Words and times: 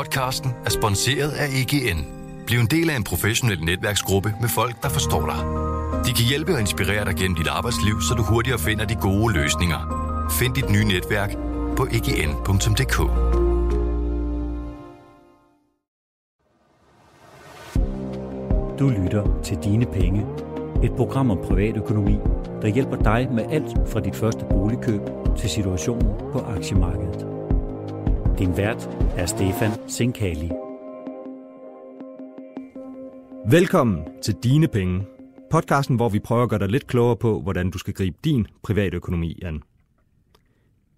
Podcasten 0.00 0.50
er 0.64 0.70
sponsoreret 0.70 1.30
af 1.30 1.46
EGN. 1.46 2.06
Bliv 2.46 2.58
en 2.58 2.66
del 2.66 2.90
af 2.90 2.96
en 2.96 3.04
professionel 3.04 3.64
netværksgruppe 3.64 4.34
med 4.40 4.48
folk, 4.48 4.82
der 4.82 4.88
forstår 4.88 5.26
dig. 5.26 5.40
De 6.06 6.12
kan 6.12 6.24
hjælpe 6.28 6.52
og 6.54 6.60
inspirere 6.60 7.04
dig 7.04 7.14
gennem 7.16 7.36
dit 7.36 7.46
arbejdsliv, 7.46 8.00
så 8.08 8.14
du 8.14 8.22
hurtigere 8.22 8.58
finder 8.58 8.84
de 8.84 8.94
gode 8.94 9.34
løsninger. 9.34 9.80
Find 10.38 10.54
dit 10.54 10.70
nye 10.70 10.84
netværk 10.84 11.30
på 11.76 11.86
egn.dk. 11.92 12.96
Du 18.78 18.88
lytter 18.88 19.40
til 19.44 19.56
Dine 19.64 19.86
Penge. 19.86 20.26
Et 20.82 20.92
program 20.96 21.30
om 21.30 21.38
privatøkonomi, 21.44 22.16
der 22.62 22.68
hjælper 22.68 22.96
dig 22.96 23.28
med 23.32 23.44
alt 23.50 23.90
fra 23.92 24.00
dit 24.00 24.16
første 24.16 24.44
boligkøb 24.50 25.00
til 25.38 25.50
situationen 25.50 26.12
på 26.32 26.38
aktiemarkedet. 26.38 27.29
Din 28.40 28.56
vært 28.56 28.88
er 29.16 29.26
Stefan 29.26 29.70
Sinkali. 29.88 30.50
Velkommen 33.50 33.98
til 34.22 34.34
Dine 34.42 34.68
Penge. 34.68 35.06
Podcasten, 35.50 35.96
hvor 35.96 36.08
vi 36.08 36.18
prøver 36.18 36.42
at 36.42 36.48
gøre 36.50 36.58
dig 36.58 36.68
lidt 36.68 36.86
klogere 36.86 37.16
på, 37.16 37.40
hvordan 37.40 37.70
du 37.70 37.78
skal 37.78 37.94
gribe 37.94 38.16
din 38.24 38.46
private 38.62 38.96
økonomi 38.96 39.38
an. 39.44 39.62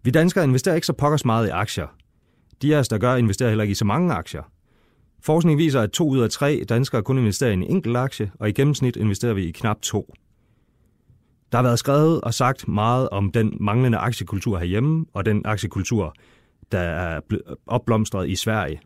Vi 0.02 0.10
danskere 0.10 0.44
investerer 0.44 0.74
ikke 0.74 0.86
så 0.86 0.92
pokkers 0.92 1.24
meget 1.24 1.46
i 1.46 1.50
aktier. 1.50 1.86
De 2.62 2.76
af 2.76 2.78
os, 2.78 2.88
der 2.88 2.98
gør, 2.98 3.16
investerer 3.16 3.50
heller 3.50 3.62
ikke 3.62 3.72
i 3.72 3.74
så 3.74 3.84
mange 3.84 4.14
aktier. 4.14 4.42
Forskning 5.22 5.58
viser, 5.58 5.80
at 5.80 5.90
to 5.90 6.08
ud 6.08 6.20
af 6.20 6.30
tre 6.30 6.64
danskere 6.68 7.02
kun 7.02 7.18
investerer 7.18 7.50
i 7.50 7.54
en 7.54 7.62
enkelt 7.62 7.96
aktie, 7.96 8.32
og 8.40 8.48
i 8.48 8.52
gennemsnit 8.52 8.96
investerer 8.96 9.34
vi 9.34 9.44
i 9.44 9.50
knap 9.50 9.80
to. 9.82 10.14
Der 11.52 11.58
har 11.58 11.62
været 11.62 11.78
skrevet 11.78 12.20
og 12.20 12.34
sagt 12.34 12.68
meget 12.68 13.08
om 13.08 13.32
den 13.32 13.56
manglende 13.60 13.98
aktiekultur 13.98 14.58
herhjemme, 14.58 15.06
og 15.14 15.24
den 15.24 15.42
aktiekultur, 15.44 16.14
der 16.72 16.78
er 16.78 17.20
opblomstret 17.66 18.28
i 18.28 18.36
Sverige. 18.36 18.80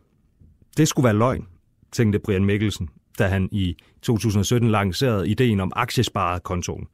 Det 0.77 0.87
skulle 0.87 1.03
være 1.03 1.17
løgn, 1.17 1.47
tænkte 1.91 2.19
Brian 2.19 2.45
Mikkelsen, 2.45 2.89
da 3.19 3.27
han 3.27 3.49
i 3.51 3.75
2017 4.01 4.69
lancerede 4.69 5.29
ideen 5.29 5.59
om 5.59 5.71
aktiesparekontoen. 5.75 6.87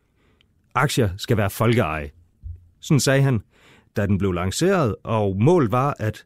Aktier 0.75 1.09
skal 1.17 1.37
være 1.37 1.49
folkeeje. 1.49 2.09
Sådan 2.79 2.99
sagde 2.99 3.21
han, 3.21 3.41
da 3.95 4.05
den 4.05 4.17
blev 4.17 4.31
lanceret, 4.31 4.95
og 5.03 5.35
målet 5.39 5.71
var, 5.71 5.95
at 5.99 6.25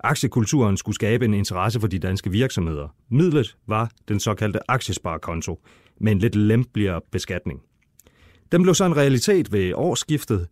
aktiekulturen 0.00 0.76
skulle 0.76 0.94
skabe 0.94 1.24
en 1.24 1.34
interesse 1.34 1.80
for 1.80 1.86
de 1.86 1.98
danske 1.98 2.30
virksomheder. 2.30 2.88
Midlet 3.08 3.56
var 3.66 3.90
den 4.08 4.20
såkaldte 4.20 4.70
aktiesparekonto 4.70 5.60
med 6.00 6.12
en 6.12 6.18
lidt 6.18 6.34
lempeligere 6.34 7.00
beskatning. 7.12 7.60
Den 8.52 8.62
blev 8.62 8.74
så 8.74 8.84
en 8.84 8.96
realitet 8.96 9.52
ved 9.52 9.72
årsskiftet, 9.74 10.48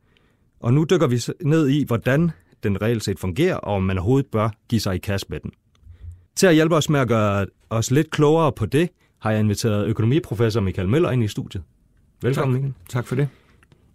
og 0.61 0.75
nu 0.75 0.87
dykker 0.91 1.07
vi 1.07 1.21
ned 1.49 1.69
i, 1.69 1.85
hvordan 1.85 2.31
den 2.65 2.83
reelt 2.83 3.05
set 3.05 3.19
fungerer, 3.19 3.57
og 3.57 3.75
om 3.75 3.83
man 3.83 3.99
overhovedet 3.99 4.31
bør 4.31 4.51
give 4.69 4.81
sig 4.81 4.95
i 4.95 4.99
kast 4.99 5.31
med 5.31 5.41
den. 5.41 5.51
Til 6.37 6.47
at 6.47 6.55
hjælpe 6.55 6.77
os 6.77 6.89
med 6.89 7.01
at 7.01 7.09
gøre 7.09 7.47
os 7.71 7.91
lidt 7.91 8.11
klogere 8.11 8.53
på 8.53 8.67
det, 8.67 8.89
har 9.19 9.31
jeg 9.31 9.41
inviteret 9.41 9.87
økonomiprofessor 9.87 10.61
Michael 10.61 10.89
Møller 10.89 11.11
ind 11.11 11.25
i 11.25 11.29
studiet. 11.29 11.63
Velkommen, 12.23 12.63
tak. 12.63 12.73
Tak 12.89 13.07
for 13.07 13.15
det. 13.15 13.29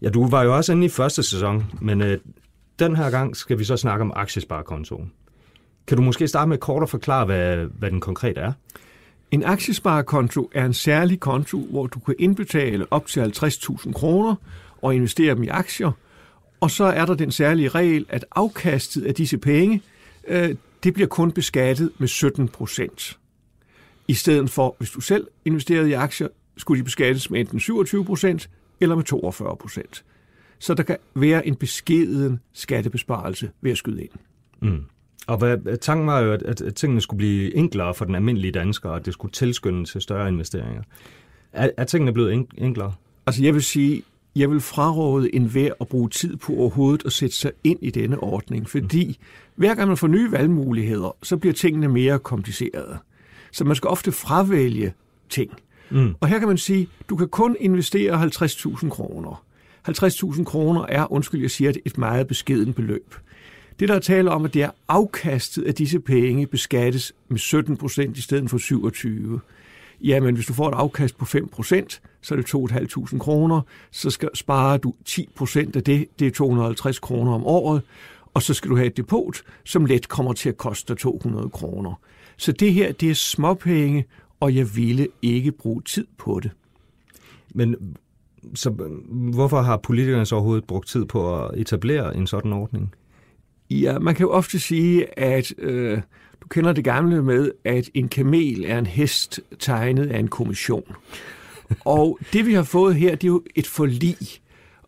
Ja, 0.02 0.10
du 0.10 0.28
var 0.28 0.44
jo 0.44 0.56
også 0.56 0.72
inde 0.72 0.86
i 0.86 0.90
første 0.90 1.24
sæson, 1.24 1.66
men 1.82 2.02
øh, 2.02 2.18
den 2.80 2.96
her 2.96 3.10
gang 3.10 3.36
skal 3.36 3.60
vi 3.60 3.64
så 3.64 3.78
snakke 3.78 4.02
om 4.02 4.14
aktiesparekontoen. 4.16 5.12
Kan 5.88 5.98
du 5.98 6.04
måske 6.04 6.28
starte 6.28 6.50
med 6.50 6.58
kort 6.58 6.84
at 6.84 6.90
forklare, 6.90 7.26
hvad, 7.26 7.58
hvad 7.58 7.92
den 7.92 8.00
konkret 8.00 8.38
er? 8.38 8.52
En 9.32 9.44
aktiesparekonto 9.44 10.50
er 10.54 10.66
en 10.66 10.74
særlig 10.74 11.20
konto, 11.20 11.68
hvor 11.72 11.88
du 11.88 12.00
kan 12.00 12.16
indbetale 12.20 12.86
op 12.92 13.08
til 13.08 13.20
50.000 13.20 13.92
kroner 13.94 14.36
og 14.82 14.96
investere 14.96 15.36
dem 15.36 15.44
i 15.44 15.48
aktier. 15.48 15.92
Og 16.60 16.72
så 16.72 16.84
er 16.84 17.06
der 17.06 17.14
den 17.14 17.32
særlige 17.32 17.70
regel, 17.70 18.06
at 18.10 18.26
afkastet 18.32 19.06
af 19.06 19.16
disse 19.16 19.38
penge, 19.38 19.82
øh, 20.28 20.56
det 20.84 20.94
bliver 20.94 21.08
kun 21.08 21.32
beskattet 21.32 21.92
med 21.98 22.08
17 22.08 22.48
procent. 22.48 23.20
I 24.08 24.14
stedet 24.14 24.50
for, 24.50 24.76
hvis 24.78 24.90
du 24.90 25.02
selv 25.02 25.28
investerede 25.46 25.90
i 25.90 25.94
aktier, 25.94 26.28
skulle 26.58 26.80
de 26.80 26.84
beskattes 26.84 27.30
med 27.30 27.40
enten 27.40 27.60
27 27.60 28.06
procent 28.06 28.50
eller 28.80 28.96
med 28.96 29.04
42 29.04 29.56
procent. 29.56 30.04
Så 30.60 30.74
der 30.74 30.84
kan 30.84 30.98
være 31.16 31.48
en 31.48 31.56
beskeden 31.56 32.40
skattebesparelse 32.54 33.52
ved 33.62 33.72
at 33.72 33.78
skyde 33.78 34.02
ind. 34.02 34.12
Mm. 34.62 34.84
Og 35.28 35.38
hvad, 35.38 35.78
tanken 35.78 36.08
var 36.08 36.20
jo, 36.20 36.34
at, 36.34 36.62
at 36.62 36.76
tingene 36.76 37.02
skulle 37.02 37.18
blive 37.18 37.56
enklere 37.56 37.94
for 37.94 38.06
den 38.06 38.16
almindelige 38.16 38.52
dansker, 38.52 38.90
og 38.90 38.96
at 38.96 39.06
det 39.06 39.14
skulle 39.14 39.32
tilskynde 39.32 39.86
til 39.86 40.02
større 40.02 40.28
investeringer. 40.28 40.84
Er, 41.54 41.70
er 41.78 41.84
tingene 41.84 42.14
blevet 42.14 42.48
enklere? 42.58 42.94
Altså 43.28 43.44
jeg 43.44 43.54
vil 43.54 43.64
sige, 43.64 44.04
jeg 44.40 44.52
vil 44.52 44.60
fraråde 44.60 45.36
enhver 45.36 45.72
at 45.82 45.88
bruge 45.88 46.10
tid 46.10 46.36
på 46.36 46.54
overhovedet 46.54 47.06
at 47.06 47.14
sætte 47.14 47.36
sig 47.36 47.52
ind 47.64 47.80
i 47.82 47.90
denne 47.92 48.20
ordning, 48.20 48.70
fordi 48.70 49.08
mm. 49.08 49.16
hver 49.56 49.76
gang 49.76 49.88
man 49.88 49.98
får 49.98 50.08
nye 50.08 50.32
valgmuligheder, 50.32 51.16
så 51.24 51.38
bliver 51.38 51.54
tingene 51.54 51.88
mere 51.88 52.20
komplicerede. 52.20 52.98
Så 53.52 53.64
man 53.64 53.76
skal 53.76 53.88
ofte 53.88 54.12
fravælge 54.12 54.94
ting. 55.30 55.52
Mm. 55.90 56.16
Og 56.20 56.28
her 56.28 56.40
kan 56.40 56.48
man 56.48 56.58
sige, 56.58 56.90
du 57.10 57.16
kan 57.16 57.28
kun 57.28 57.56
investere 57.60 58.24
50.000 58.24 58.90
kroner. 58.90 59.44
50.000 59.90 60.44
kroner 60.44 60.86
er, 60.90 61.12
undskyld, 61.12 61.42
jeg 61.42 61.52
siger 61.52 61.72
det, 61.72 61.82
et 61.86 61.98
meget 61.98 62.28
beskeden 62.28 62.74
beløb. 62.74 63.16
Det, 63.80 63.90
der 63.90 63.96
er 63.96 64.00
tale 64.00 64.32
om, 64.32 64.46
at 64.46 64.54
det 64.54 64.64
er 64.64 64.72
afkastet 64.88 65.64
af 65.64 65.76
disse 65.76 66.00
penge 66.00 66.48
beskattes 66.48 67.14
med 67.30 67.38
17 67.38 67.78
procent 67.78 68.18
i 68.18 68.22
stedet 68.22 68.50
for 68.50 68.58
27. 68.58 69.40
Jamen, 70.02 70.36
hvis 70.36 70.46
du 70.46 70.54
får 70.54 70.68
et 70.68 70.74
afkast 70.74 71.18
på 71.18 71.26
5 71.26 71.48
procent, 71.48 72.02
så 72.22 72.36
er 72.36 72.38
det 72.38 72.56
2.500 72.56 73.18
kroner. 73.18 73.62
Så 73.92 74.10
skal, 74.10 74.30
sparer 74.34 74.78
du 74.78 74.94
10 75.06 75.30
procent 75.36 75.76
af 75.76 75.84
det, 75.84 76.06
det 76.20 76.28
er 76.28 76.32
250 76.32 77.00
kroner 77.00 77.34
om 77.34 77.46
året. 77.46 77.82
Og 78.34 78.42
så 78.42 78.54
skal 78.54 78.72
du 78.72 78.76
have 78.76 78.88
et 78.88 78.98
depot, 78.98 79.42
som 79.66 79.86
let 79.86 80.10
kommer 80.10 80.34
til 80.34 80.50
at 80.50 80.58
koste 80.58 80.96
200 80.96 81.50
kroner. 81.50 81.94
Så 82.38 82.52
det 82.52 82.74
her, 82.74 82.92
det 82.92 83.10
er 83.10 83.16
småpenge, 83.16 84.06
og 84.40 84.56
jeg 84.56 84.76
ville 84.76 85.08
ikke 85.22 85.52
bruge 85.52 85.82
tid 85.82 86.08
på 86.18 86.40
det. 86.44 86.52
Men 87.54 87.76
så 88.56 88.70
hvorfor 89.10 89.62
har 89.62 89.78
politikerne 89.78 90.26
så 90.26 90.36
overhovedet 90.36 90.66
brugt 90.66 90.88
tid 90.88 91.06
på 91.06 91.44
at 91.46 91.60
etablere 91.60 92.16
en 92.16 92.28
sådan 92.28 92.54
ordning? 92.54 92.94
Ja, 93.70 94.00
man 94.00 94.16
kan 94.16 94.24
jo 94.26 94.32
ofte 94.32 94.60
sige, 94.60 95.20
at 95.20 95.54
øh, 95.58 96.02
kender 96.50 96.74
det 96.74 96.84
gamle 96.84 97.24
med, 97.24 97.52
at 97.64 97.90
en 97.94 98.10
kamel 98.10 98.66
er 98.66 98.78
en 98.78 98.86
hest 98.86 99.40
tegnet 99.60 100.12
af 100.12 100.20
en 100.20 100.28
kommission. 100.28 100.96
Og 101.86 102.20
det 102.34 102.46
vi 102.46 102.54
har 102.54 102.64
fået 102.64 102.96
her, 102.96 103.12
det 103.12 103.24
er 103.24 103.28
jo 103.28 103.44
et 103.56 103.68
forlig 103.68 104.18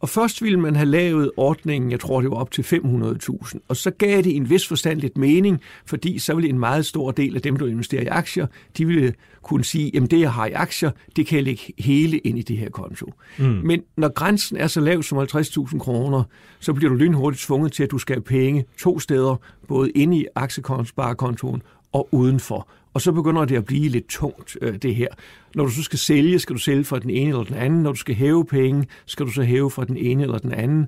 og 0.01 0.09
først 0.09 0.41
ville 0.41 0.59
man 0.59 0.75
have 0.75 0.85
lavet 0.85 1.31
ordningen, 1.37 1.91
jeg 1.91 1.99
tror 1.99 2.21
det 2.21 2.31
var 2.31 2.37
op 2.37 2.51
til 2.51 2.61
500.000, 2.61 3.59
og 3.67 3.77
så 3.77 3.91
gav 3.91 4.21
det 4.21 4.35
en 4.35 4.49
vis 4.49 4.67
forstand 4.67 5.01
lidt 5.01 5.17
mening, 5.17 5.61
fordi 5.85 6.19
så 6.19 6.33
ville 6.35 6.49
en 6.49 6.59
meget 6.59 6.85
stor 6.85 7.11
del 7.11 7.35
af 7.35 7.41
dem, 7.41 7.55
der 7.55 7.67
investerer 7.67 8.01
i 8.01 8.05
aktier, 8.05 8.47
de 8.77 8.85
ville 8.85 9.13
kunne 9.43 9.63
sige, 9.63 9.91
jamen 9.93 10.09
det 10.09 10.19
jeg 10.19 10.33
har 10.33 10.45
i 10.45 10.51
aktier, 10.51 10.91
det 11.15 11.27
kan 11.27 11.35
jeg 11.35 11.43
lægge 11.43 11.73
hele 11.79 12.17
ind 12.17 12.39
i 12.39 12.41
det 12.41 12.57
her 12.57 12.69
konto. 12.69 13.13
Mm. 13.37 13.45
Men 13.45 13.81
når 13.97 14.13
grænsen 14.13 14.57
er 14.57 14.67
så 14.67 14.81
lav 14.81 15.03
som 15.03 15.17
50.000 15.17 15.79
kroner, 15.79 16.23
så 16.59 16.73
bliver 16.73 16.89
du 16.89 16.95
lynhurtigt 16.95 17.43
tvunget 17.43 17.71
til, 17.71 17.83
at 17.83 17.91
du 17.91 17.97
skal 17.97 18.15
have 18.15 18.23
penge 18.23 18.65
to 18.79 18.99
steder, 18.99 19.35
både 19.67 19.91
inde 19.91 20.17
i 20.17 20.25
aktiesparekontoen 20.35 21.61
og 21.91 22.07
udenfor. 22.11 22.67
Og 22.93 23.01
så 23.01 23.11
begynder 23.11 23.45
det 23.45 23.55
at 23.55 23.65
blive 23.65 23.89
lidt 23.89 24.07
tungt, 24.07 24.57
øh, 24.61 24.77
det 24.77 24.95
her. 24.95 25.07
Når 25.55 25.65
du 25.65 25.71
så 25.71 25.83
skal 25.83 25.99
sælge, 25.99 26.39
skal 26.39 26.55
du 26.55 26.59
sælge 26.59 26.83
fra 26.83 26.99
den 26.99 27.09
ene 27.09 27.29
eller 27.29 27.43
den 27.43 27.55
anden. 27.55 27.83
Når 27.83 27.91
du 27.91 27.97
skal 27.97 28.15
hæve 28.15 28.45
penge, 28.45 28.87
skal 29.05 29.25
du 29.25 29.31
så 29.31 29.43
hæve 29.43 29.71
fra 29.71 29.85
den 29.85 29.97
ene 29.97 30.23
eller 30.23 30.37
den 30.37 30.51
anden. 30.51 30.87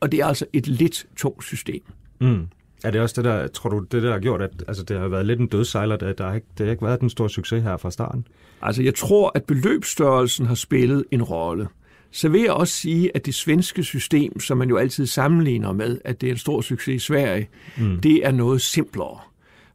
Og 0.00 0.12
det 0.12 0.20
er 0.20 0.26
altså 0.26 0.46
et 0.52 0.66
lidt 0.66 1.06
tungt 1.16 1.44
system. 1.44 1.82
Mm. 2.20 2.46
Er 2.84 2.90
det 2.90 3.00
også 3.00 3.22
det 3.22 3.24
der, 3.24 3.46
tror 3.46 3.70
du, 3.70 3.78
det 3.92 4.02
der 4.02 4.12
har 4.12 4.18
gjort, 4.18 4.42
at 4.42 4.50
altså, 4.68 4.82
det 4.82 4.98
har 4.98 5.08
været 5.08 5.26
lidt 5.26 5.40
en 5.40 5.46
dødsejler, 5.46 5.96
at 5.96 6.18
der 6.18 6.26
har 6.26 6.34
ikke, 6.34 6.46
det 6.58 6.66
har 6.66 6.70
ikke 6.70 6.84
været 6.84 7.00
den 7.00 7.10
store 7.10 7.30
succes 7.30 7.62
her 7.62 7.76
fra 7.76 7.90
starten? 7.90 8.26
Altså, 8.62 8.82
jeg 8.82 8.94
tror, 8.94 9.32
at 9.34 9.44
beløbsstørrelsen 9.44 10.46
har 10.46 10.54
spillet 10.54 11.04
en 11.10 11.22
rolle. 11.22 11.68
Så 12.10 12.28
vil 12.28 12.40
jeg 12.40 12.52
også 12.52 12.74
sige, 12.74 13.16
at 13.16 13.26
det 13.26 13.34
svenske 13.34 13.84
system, 13.84 14.40
som 14.40 14.58
man 14.58 14.68
jo 14.68 14.76
altid 14.76 15.06
sammenligner 15.06 15.72
med, 15.72 15.98
at 16.04 16.20
det 16.20 16.26
er 16.26 16.30
en 16.30 16.38
stor 16.38 16.60
succes 16.60 17.02
i 17.02 17.06
Sverige, 17.06 17.48
mm. 17.78 18.00
det 18.00 18.26
er 18.26 18.32
noget 18.32 18.60
simplere. 18.60 19.18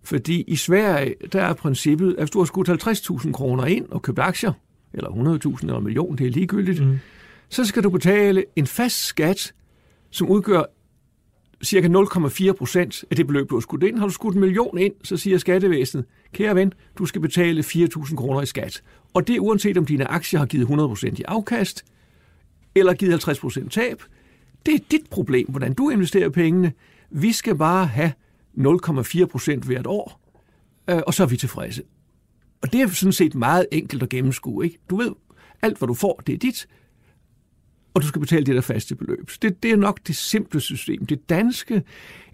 Fordi 0.03 0.41
i 0.41 0.55
Sverige, 0.55 1.15
der 1.33 1.41
er 1.41 1.53
princippet, 1.53 2.11
at 2.11 2.19
hvis 2.19 2.29
du 2.29 2.39
har 2.39 2.45
skudt 2.45 2.69
50.000 2.69 3.31
kroner 3.31 3.65
ind 3.65 3.89
og 3.89 4.01
købt 4.01 4.19
aktier, 4.19 4.53
eller 4.93 5.09
100.000 5.09 5.59
eller 5.61 5.77
en 5.77 5.83
million, 5.83 6.17
det 6.17 6.27
er 6.27 6.31
ligegyldigt, 6.31 6.85
mm. 6.85 6.99
så 7.49 7.65
skal 7.65 7.83
du 7.83 7.89
betale 7.89 8.43
en 8.55 8.67
fast 8.67 9.05
skat, 9.05 9.53
som 10.09 10.29
udgør 10.29 10.63
cirka 11.63 11.87
0,4 11.87 12.51
procent 12.51 13.05
af 13.09 13.15
det 13.15 13.27
beløb, 13.27 13.49
du 13.49 13.55
har 13.55 13.61
skudt 13.61 13.83
ind. 13.83 13.99
Har 13.99 14.07
du 14.07 14.13
skudt 14.13 14.35
en 14.35 14.41
million 14.41 14.77
ind, 14.77 14.93
så 15.03 15.17
siger 15.17 15.37
skattevæsenet, 15.37 16.05
kære 16.33 16.55
ven, 16.55 16.73
du 16.97 17.05
skal 17.05 17.21
betale 17.21 17.61
4.000 17.61 18.15
kroner 18.15 18.41
i 18.41 18.45
skat. 18.45 18.83
Og 19.13 19.27
det 19.27 19.35
er 19.35 19.39
uanset 19.39 19.77
om 19.77 19.85
dine 19.85 20.07
aktier 20.07 20.39
har 20.39 20.45
givet 20.45 20.61
100 20.61 20.89
procent 20.89 21.19
i 21.19 21.23
afkast, 21.23 21.85
eller 22.75 22.93
givet 22.93 23.11
50 23.11 23.39
procent 23.39 23.71
tab. 23.71 24.03
Det 24.65 24.73
er 24.73 24.79
dit 24.91 25.09
problem, 25.09 25.47
hvordan 25.49 25.73
du 25.73 25.89
investerer 25.89 26.29
pengene. 26.29 26.73
Vi 27.09 27.31
skal 27.31 27.55
bare 27.55 27.85
have 27.85 28.11
0,4 28.57 29.25
procent 29.25 29.63
hvert 29.63 29.87
år, 29.87 30.19
øh, 30.89 31.01
og 31.07 31.13
så 31.13 31.23
er 31.23 31.27
vi 31.27 31.37
tilfredse. 31.37 31.83
Og 32.61 32.73
det 32.73 32.81
er 32.81 32.87
sådan 32.87 33.13
set 33.13 33.35
meget 33.35 33.65
enkelt 33.71 34.03
at 34.03 34.09
gennemskue. 34.09 34.65
Ikke? 34.65 34.77
Du 34.89 34.95
ved, 34.95 35.11
alt 35.61 35.77
hvad 35.77 35.87
du 35.87 35.93
får, 35.93 36.21
det 36.27 36.33
er 36.33 36.37
dit, 36.37 36.67
og 37.93 38.01
du 38.01 38.07
skal 38.07 38.21
betale 38.21 38.45
det 38.45 38.55
der 38.55 38.61
faste 38.61 38.95
beløb. 38.95 39.31
Det, 39.41 39.63
det 39.63 39.71
er 39.71 39.75
nok 39.75 39.99
det 40.07 40.15
simple 40.15 40.59
system. 40.59 41.05
Det 41.05 41.29
danske 41.29 41.83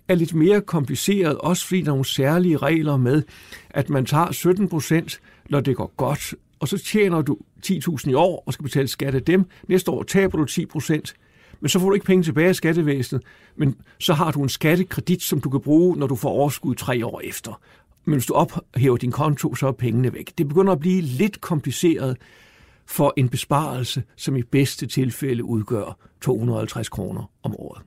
er 0.07 0.15
lidt 0.15 0.33
mere 0.33 0.61
kompliceret, 0.61 1.37
også 1.37 1.67
fordi 1.67 1.81
der 1.81 1.87
er 1.87 1.91
nogle 1.91 2.05
særlige 2.05 2.57
regler 2.57 2.97
med, 2.97 3.23
at 3.69 3.89
man 3.89 4.05
tager 4.05 4.31
17 4.31 4.69
procent, 4.69 5.21
når 5.49 5.59
det 5.59 5.75
går 5.75 5.93
godt, 5.97 6.35
og 6.59 6.67
så 6.67 6.77
tjener 6.77 7.21
du 7.21 7.37
10.000 7.65 8.09
i 8.09 8.13
år 8.13 8.43
og 8.45 8.53
skal 8.53 8.63
betale 8.63 8.87
skat 8.87 9.15
af 9.15 9.23
dem. 9.23 9.45
Næste 9.67 9.91
år 9.91 10.03
taber 10.03 10.37
du 10.37 10.45
10 10.45 10.65
procent, 10.65 11.15
men 11.61 11.69
så 11.69 11.79
får 11.79 11.87
du 11.87 11.93
ikke 11.93 12.05
penge 12.05 12.23
tilbage 12.23 12.47
af 12.47 12.55
skattevæsenet, 12.55 13.23
men 13.55 13.75
så 13.99 14.13
har 14.13 14.31
du 14.31 14.43
en 14.43 14.49
skattekredit, 14.49 15.23
som 15.23 15.41
du 15.41 15.49
kan 15.49 15.61
bruge, 15.61 15.97
når 15.97 16.07
du 16.07 16.15
får 16.15 16.29
overskud 16.29 16.75
tre 16.75 17.05
år 17.05 17.21
efter. 17.23 17.61
Men 18.05 18.13
hvis 18.13 18.25
du 18.25 18.33
ophæver 18.33 18.97
din 18.97 19.11
konto, 19.11 19.55
så 19.55 19.67
er 19.67 19.71
pengene 19.71 20.13
væk. 20.13 20.31
Det 20.37 20.47
begynder 20.47 20.73
at 20.73 20.79
blive 20.79 21.01
lidt 21.01 21.41
kompliceret 21.41 22.17
for 22.85 23.13
en 23.17 23.29
besparelse, 23.29 24.03
som 24.15 24.35
i 24.35 24.43
bedste 24.43 24.87
tilfælde 24.87 25.43
udgør 25.43 25.97
250 26.21 26.89
kroner 26.89 27.31
om 27.43 27.55
året. 27.55 27.81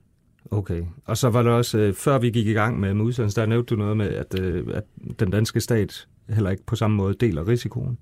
Okay. 0.50 0.82
Og 1.04 1.16
så 1.16 1.30
var 1.30 1.42
det 1.42 1.52
også, 1.52 1.78
øh, 1.78 1.94
før 1.94 2.18
vi 2.18 2.30
gik 2.30 2.46
i 2.46 2.52
gang 2.52 2.80
med 2.80 2.94
udsendelsen, 3.00 3.40
der 3.40 3.46
nævnte 3.46 3.74
du 3.74 3.78
noget 3.78 3.96
med, 3.96 4.08
at, 4.08 4.40
øh, 4.40 4.66
at 4.74 4.84
den 5.20 5.30
danske 5.30 5.60
stat 5.60 6.08
heller 6.28 6.50
ikke 6.50 6.64
på 6.66 6.76
samme 6.76 6.96
måde 6.96 7.14
deler 7.14 7.48
risikoen. 7.48 7.98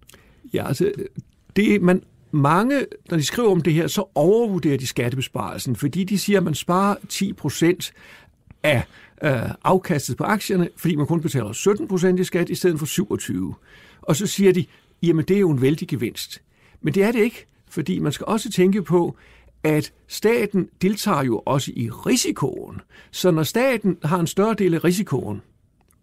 Ja, 0.55 0.66
altså, 0.69 0.93
det, 1.56 1.82
man, 1.82 2.02
mange, 2.32 2.86
når 3.10 3.16
de 3.16 3.22
skriver 3.22 3.50
om 3.50 3.60
det 3.60 3.72
her, 3.74 3.86
så 3.86 4.04
overvurderer 4.14 4.78
de 4.78 4.86
skattebesparelsen, 4.86 5.76
fordi 5.76 6.04
de 6.04 6.18
siger, 6.18 6.38
at 6.38 6.44
man 6.44 6.54
sparer 6.54 6.94
10 7.08 7.32
procent 7.32 7.92
af 8.62 8.82
øh, 9.24 9.50
afkastet 9.64 10.16
på 10.16 10.24
aktierne, 10.24 10.68
fordi 10.76 10.96
man 10.96 11.06
kun 11.06 11.20
betaler 11.20 11.52
17 11.52 11.88
procent 11.88 12.20
i 12.20 12.24
skat 12.24 12.48
i 12.48 12.54
stedet 12.54 12.78
for 12.78 12.86
27. 12.86 13.54
Og 14.02 14.16
så 14.16 14.26
siger 14.26 14.52
de, 14.52 14.64
jamen 15.02 15.24
det 15.24 15.36
er 15.36 15.40
jo 15.40 15.50
en 15.50 15.62
vældig 15.62 15.88
gevinst. 15.88 16.42
Men 16.80 16.94
det 16.94 17.02
er 17.02 17.12
det 17.12 17.20
ikke, 17.20 17.46
fordi 17.70 17.98
man 17.98 18.12
skal 18.12 18.26
også 18.26 18.50
tænke 18.50 18.82
på, 18.82 19.16
at 19.62 19.92
staten 20.08 20.68
deltager 20.82 21.22
jo 21.22 21.42
også 21.46 21.72
i 21.76 21.90
risikoen. 21.90 22.80
Så 23.10 23.30
når 23.30 23.42
staten 23.42 23.98
har 24.04 24.20
en 24.20 24.26
større 24.26 24.54
del 24.54 24.74
af 24.74 24.84
risikoen, 24.84 25.42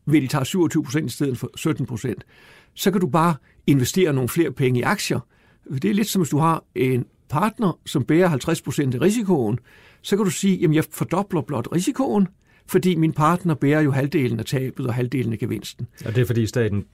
ved 0.06 0.22
de 0.22 0.28
tager 0.28 0.44
27 0.44 0.84
procent 0.84 1.12
i 1.12 1.14
stedet 1.14 1.38
for 1.38 1.52
17 1.56 1.86
procent, 1.86 2.26
så 2.74 2.92
kan 2.92 3.02
du 3.02 3.08
bare 3.08 3.36
investere 3.68 4.14
nogle 4.14 4.30
flere 4.30 4.52
penge 4.52 4.80
i 4.80 4.84
aktier. 4.84 5.20
Det 5.72 5.86
er 5.86 5.94
lidt 5.94 6.08
som 6.08 6.22
hvis 6.22 6.30
du 6.30 6.38
har 6.38 6.64
en 6.76 7.06
partner, 7.30 7.80
som 7.86 8.04
bærer 8.04 8.28
50 8.28 8.62
procent 8.62 8.96
af 8.96 9.02
risikoen, 9.02 9.60
så 10.02 10.16
kan 10.16 10.26
du 10.26 10.32
sige, 10.32 10.58
jamen 10.58 10.76
jeg 10.76 10.84
fordobler 10.92 11.42
blot 11.42 11.68
risikoen, 11.76 12.28
fordi 12.68 12.96
min 12.96 13.14
partner 13.14 13.54
bærer 13.54 13.82
jo 13.82 13.92
halvdelen 13.92 14.40
af 14.40 14.46
tabet 14.46 14.88
og 14.88 14.94
halvdelen 14.94 15.34
af 15.34 15.40
gevinsten. 15.40 15.88
Og 16.06 16.16
det 16.16 16.22
er 16.22 16.26
fordi 16.26 16.48
staten 16.48 16.86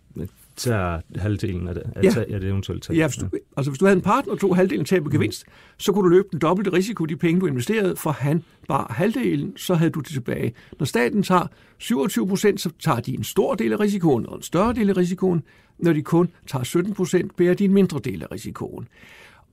tager 0.56 1.02
halvdelen 1.16 1.68
af 1.68 1.74
det, 1.74 1.84
Ja. 1.96 2.02
ja. 2.16 2.34
af 2.34 2.40
det 2.40 2.50
eventuelt 2.50 2.84
tab. 2.84 2.96
Ja, 2.96 3.08
hvis 3.08 3.18
du, 3.18 3.30
altså 3.58 3.72
hvis 3.72 3.80
du 3.80 3.86
havde 3.86 3.96
en 3.96 4.02
partner, 4.02 4.34
der 4.34 4.40
tog 4.40 4.56
halvdelen 4.56 4.82
af 4.82 4.86
tab 4.88 5.06
og 5.06 5.12
gevinst, 5.12 5.46
så 5.78 5.92
kunne 5.92 6.04
du 6.04 6.10
løbe 6.10 6.28
den 6.32 6.40
dobbelte 6.40 6.74
risiko, 6.74 7.06
de 7.06 7.16
penge, 7.16 7.42
du 7.42 7.46
investerede, 7.46 7.96
for 7.96 8.12
han 8.12 8.44
bare 8.68 8.88
halvdelen, 8.90 9.58
så 9.58 9.76
havde 9.76 9.92
du 9.92 10.00
det 10.00 10.10
tilbage. 10.10 10.54
Når 10.80 10.86
staten 10.86 11.24
tager 11.24 11.48
27 11.78 12.28
procent, 12.28 12.62
så 12.62 12.70
tager 12.80 13.00
de 13.00 13.14
en 13.14 13.24
stor 13.24 13.56
del 13.56 13.74
af 13.74 13.80
risikoen 13.80 14.26
og 14.26 14.36
en 14.36 14.42
større 14.42 14.74
del 14.74 14.90
af 14.90 14.98
risikoen. 14.98 15.44
Når 15.80 15.94
de 15.94 16.02
kun 16.02 16.30
tager 16.48 16.64
17 16.64 16.94
procent, 16.94 17.36
bærer 17.36 17.54
de 17.54 17.66
en 17.66 17.74
mindre 17.74 18.00
del 18.04 18.24
af 18.24 18.32
risikoen. 18.32 18.88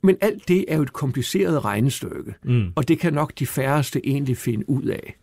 Men 0.02 0.16
alt 0.20 0.48
det 0.48 0.64
er 0.68 0.76
jo 0.76 0.82
et 0.82 0.92
kompliceret 0.92 1.64
regnestykke, 1.64 2.34
mm. 2.44 2.72
og 2.74 2.88
det 2.88 2.98
kan 2.98 3.12
nok 3.12 3.32
de 3.38 3.46
færreste 3.46 4.06
egentlig 4.08 4.36
finde 4.36 4.70
ud 4.70 4.82
af. 4.82 5.16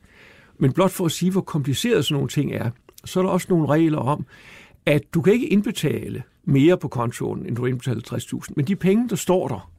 Men 0.60 0.74
blot 0.74 0.92
for 0.92 1.06
at 1.06 1.12
sige, 1.12 1.32
hvor 1.32 1.42
kompliceret 1.42 2.06
sådan 2.06 2.14
nogle 2.14 2.30
ting 2.30 2.54
er, 2.54 2.70
så 3.06 3.20
er 3.20 3.24
der 3.24 3.30
også 3.30 3.48
nogle 3.50 3.68
regler 3.68 3.98
om, 3.98 4.26
at 4.88 5.14
du 5.14 5.22
kan 5.22 5.34
ikke 5.34 5.48
indbetale 5.48 6.24
mere 6.44 6.78
på 6.78 6.88
kontoen, 6.88 7.46
end 7.46 7.56
du 7.56 7.62
har 7.62 7.68
indbetalt 7.68 8.14
50.000. 8.14 8.54
Men 8.56 8.68
de 8.68 8.76
penge, 8.76 9.10
der 9.10 9.16
står 9.16 9.48
der, 9.48 9.72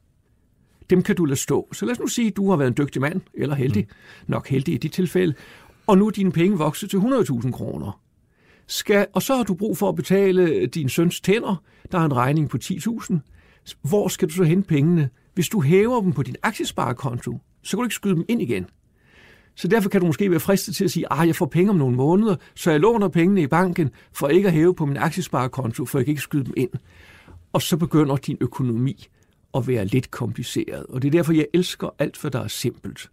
dem 0.89 1.03
kan 1.03 1.15
du 1.15 1.25
lade 1.25 1.39
stå. 1.39 1.67
Så 1.73 1.85
lad 1.85 1.91
os 1.91 1.99
nu 1.99 2.07
sige, 2.07 2.27
at 2.27 2.35
du 2.35 2.49
har 2.49 2.57
været 2.57 2.67
en 2.67 2.77
dygtig 2.77 3.01
mand, 3.01 3.21
eller 3.33 3.55
heldig, 3.55 3.87
mm. 3.89 4.25
nok 4.27 4.47
heldig 4.47 4.73
i 4.73 4.77
dit 4.77 4.91
tilfælde, 4.91 5.33
og 5.87 5.97
nu 5.97 6.07
er 6.07 6.11
dine 6.11 6.31
penge 6.31 6.57
vokset 6.57 6.89
til 6.89 6.97
100.000 6.97 7.51
kroner. 7.51 8.01
Skal, 8.67 9.07
og 9.13 9.21
så 9.21 9.35
har 9.35 9.43
du 9.43 9.53
brug 9.53 9.77
for 9.77 9.89
at 9.89 9.95
betale 9.95 10.65
din 10.65 10.89
søns 10.89 11.21
tænder, 11.21 11.63
der 11.91 11.99
er 11.99 12.05
en 12.05 12.15
regning 12.15 12.49
på 12.49 12.57
10.000. 12.63 13.15
Hvor 13.81 14.07
skal 14.07 14.27
du 14.27 14.33
så 14.33 14.43
hente 14.43 14.67
pengene? 14.67 15.09
Hvis 15.33 15.49
du 15.49 15.61
hæver 15.61 16.01
dem 16.01 16.13
på 16.13 16.23
din 16.23 16.35
aktiesparekonto, 16.43 17.39
så 17.63 17.77
kan 17.77 17.81
du 17.81 17.85
ikke 17.85 17.95
skyde 17.95 18.15
dem 18.15 18.25
ind 18.27 18.41
igen. 18.41 18.65
Så 19.59 19.67
derfor 19.67 19.89
kan 19.89 20.01
du 20.01 20.07
måske 20.07 20.31
være 20.31 20.39
fristet 20.39 20.75
til 20.75 20.83
at 20.83 20.91
sige, 20.91 21.13
at 21.13 21.27
jeg 21.27 21.35
får 21.35 21.45
penge 21.45 21.69
om 21.69 21.75
nogle 21.75 21.95
måneder, 21.95 22.35
så 22.55 22.71
jeg 22.71 22.79
låner 22.79 23.07
pengene 23.07 23.41
i 23.41 23.47
banken 23.47 23.89
for 24.13 24.27
ikke 24.27 24.47
at 24.47 24.53
hæve 24.53 24.75
på 24.75 24.85
min 24.85 24.97
aktiesparekonto, 24.97 25.85
for 25.85 25.99
jeg 25.99 26.05
kan 26.05 26.11
ikke 26.11 26.21
skyde 26.21 26.45
dem 26.45 26.53
ind. 26.57 26.69
Og 27.53 27.61
så 27.61 27.77
begynder 27.77 28.15
din 28.15 28.37
økonomi 28.41 29.07
at 29.53 29.67
være 29.67 29.85
lidt 29.85 30.11
kompliceret. 30.11 30.85
Og 30.85 31.01
det 31.01 31.07
er 31.07 31.11
derfor, 31.11 31.33
jeg 31.33 31.45
elsker 31.53 31.89
alt, 31.99 32.21
hvad 32.21 32.31
der 32.31 32.39
er 32.39 32.47
simpelt. 32.47 33.09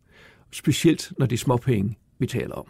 Specielt, 0.53 1.13
når 1.19 1.27
det 1.27 1.37
er 1.37 1.39
småpenge, 1.39 1.99
vi 2.19 2.27
taler 2.27 2.55
om. 2.55 2.67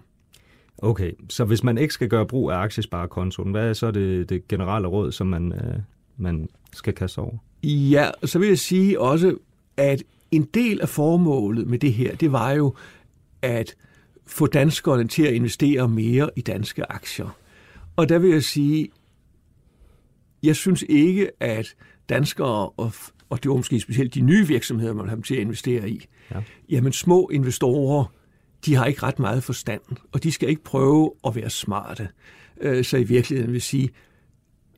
Okay, 0.79 1.13
så 1.29 1.45
hvis 1.45 1.65
man 1.65 1.79
ikke 1.79 1.95
skal 1.95 2.09
gøre 2.09 2.27
brug 2.27 2.51
af 2.51 2.57
aktiesparekontoen, 2.57 3.51
hvad 3.51 3.69
er 3.69 3.73
så 3.73 3.91
det, 3.91 4.29
det 4.29 4.49
generelle 4.49 4.89
råd, 4.89 5.13
som 5.13 5.27
man, 5.27 5.53
øh, 5.53 5.79
man 6.17 6.49
skal 6.73 6.93
kaste 6.93 7.19
over? 7.19 7.37
Ja, 7.63 8.11
så 8.25 8.39
vil 8.39 8.49
jeg 8.49 8.59
sige 8.59 9.01
også, 9.01 9.37
at 9.77 10.03
en 10.31 10.43
del 10.55 10.81
af 10.81 10.89
formålet 10.89 11.67
med 11.67 11.79
det 11.79 11.93
her, 11.93 12.17
det 12.17 12.33
var 12.33 12.51
jo 12.51 12.75
at 13.47 13.75
få 14.27 14.47
danskerne 14.47 15.09
til 15.09 15.23
at 15.23 15.35
investere 15.35 15.89
mere 15.89 16.31
i 16.37 16.41
danske 16.41 16.93
aktier. 16.93 17.37
Og 17.97 18.09
der 18.09 18.19
vil 18.19 18.31
jeg 18.31 18.43
sige, 18.43 18.89
jeg 20.43 20.57
synes 20.57 20.85
ikke, 20.89 21.31
at 21.41 21.75
danskere, 22.09 22.69
og, 22.69 22.93
og 23.29 23.43
det 23.43 23.49
var 23.49 23.57
måske 23.57 23.81
specielt 23.81 24.15
de 24.15 24.21
nye 24.21 24.47
virksomheder, 24.47 24.93
man 24.93 25.09
har 25.09 25.15
dem 25.15 25.23
til 25.23 25.35
at 25.35 25.41
investere 25.41 25.91
i, 25.91 26.07
Ja. 26.31 26.41
jamen 26.69 26.93
små 26.93 27.31
investorer, 27.33 28.05
de 28.67 28.75
har 28.75 28.87
ikke 28.87 29.03
ret 29.03 29.19
meget 29.19 29.43
forstand, 29.45 29.81
og 30.13 30.23
de 30.23 30.33
skal 30.33 30.49
ikke 30.49 30.65
prøve 30.65 31.13
at 31.27 31.37
være 31.37 31.51
smarte. 31.51 32.09
Øh, 32.61 32.85
Så 32.85 32.97
i 32.97 33.05
virkeligheden 33.05 33.53
vil 33.53 33.63
sige, 33.63 33.91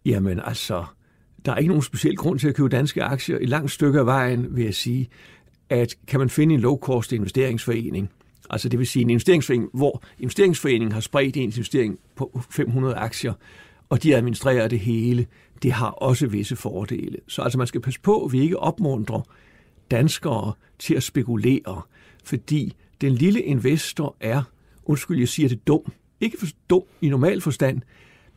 jamen 0.04 0.40
altså, 0.44 0.84
der 1.44 1.52
er 1.52 1.56
ikke 1.56 1.68
nogen 1.68 1.82
speciel 1.82 2.16
grund 2.16 2.38
til 2.38 2.48
at 2.48 2.54
købe 2.54 2.68
danske 2.68 3.02
aktier. 3.02 3.38
I 3.38 3.46
langt 3.46 3.70
stykke 3.70 3.98
af 3.98 4.06
vejen 4.06 4.56
vil 4.56 4.64
jeg 4.64 4.74
sige, 4.74 5.08
at 5.70 5.94
kan 6.06 6.20
man 6.20 6.30
finde 6.30 6.54
en 6.54 6.60
low-cost 6.64 7.12
investeringsforening, 7.12 8.10
altså 8.50 8.68
det 8.68 8.78
vil 8.78 8.86
sige 8.86 9.02
en 9.02 9.10
investeringsforening, 9.10 9.70
hvor 9.74 10.02
investeringsforeningen 10.18 10.92
har 10.92 11.00
spredt 11.00 11.36
en 11.36 11.42
investering 11.42 11.98
på 12.16 12.40
500 12.50 12.94
aktier, 12.94 13.32
og 13.88 14.02
de 14.02 14.16
administrerer 14.16 14.68
det 14.68 14.80
hele, 14.80 15.26
det 15.62 15.72
har 15.72 15.90
også 15.90 16.26
visse 16.26 16.56
fordele. 16.56 17.16
Så 17.28 17.42
altså 17.42 17.58
man 17.58 17.66
skal 17.66 17.80
passe 17.80 18.00
på, 18.00 18.24
at 18.24 18.32
vi 18.32 18.40
ikke 18.40 18.58
opmuntrer 18.58 19.20
danskere 19.90 20.52
til 20.78 20.94
at 20.94 21.02
spekulere, 21.02 21.82
fordi 22.24 22.74
den 23.00 23.12
lille 23.12 23.42
investor 23.42 24.16
er, 24.20 24.42
undskyld, 24.84 25.18
jeg 25.18 25.28
siger 25.28 25.48
det 25.48 25.66
dum, 25.66 25.92
ikke 26.20 26.38
for 26.38 26.46
dum 26.70 26.82
i 27.00 27.08
normal 27.08 27.40
forstand, 27.40 27.80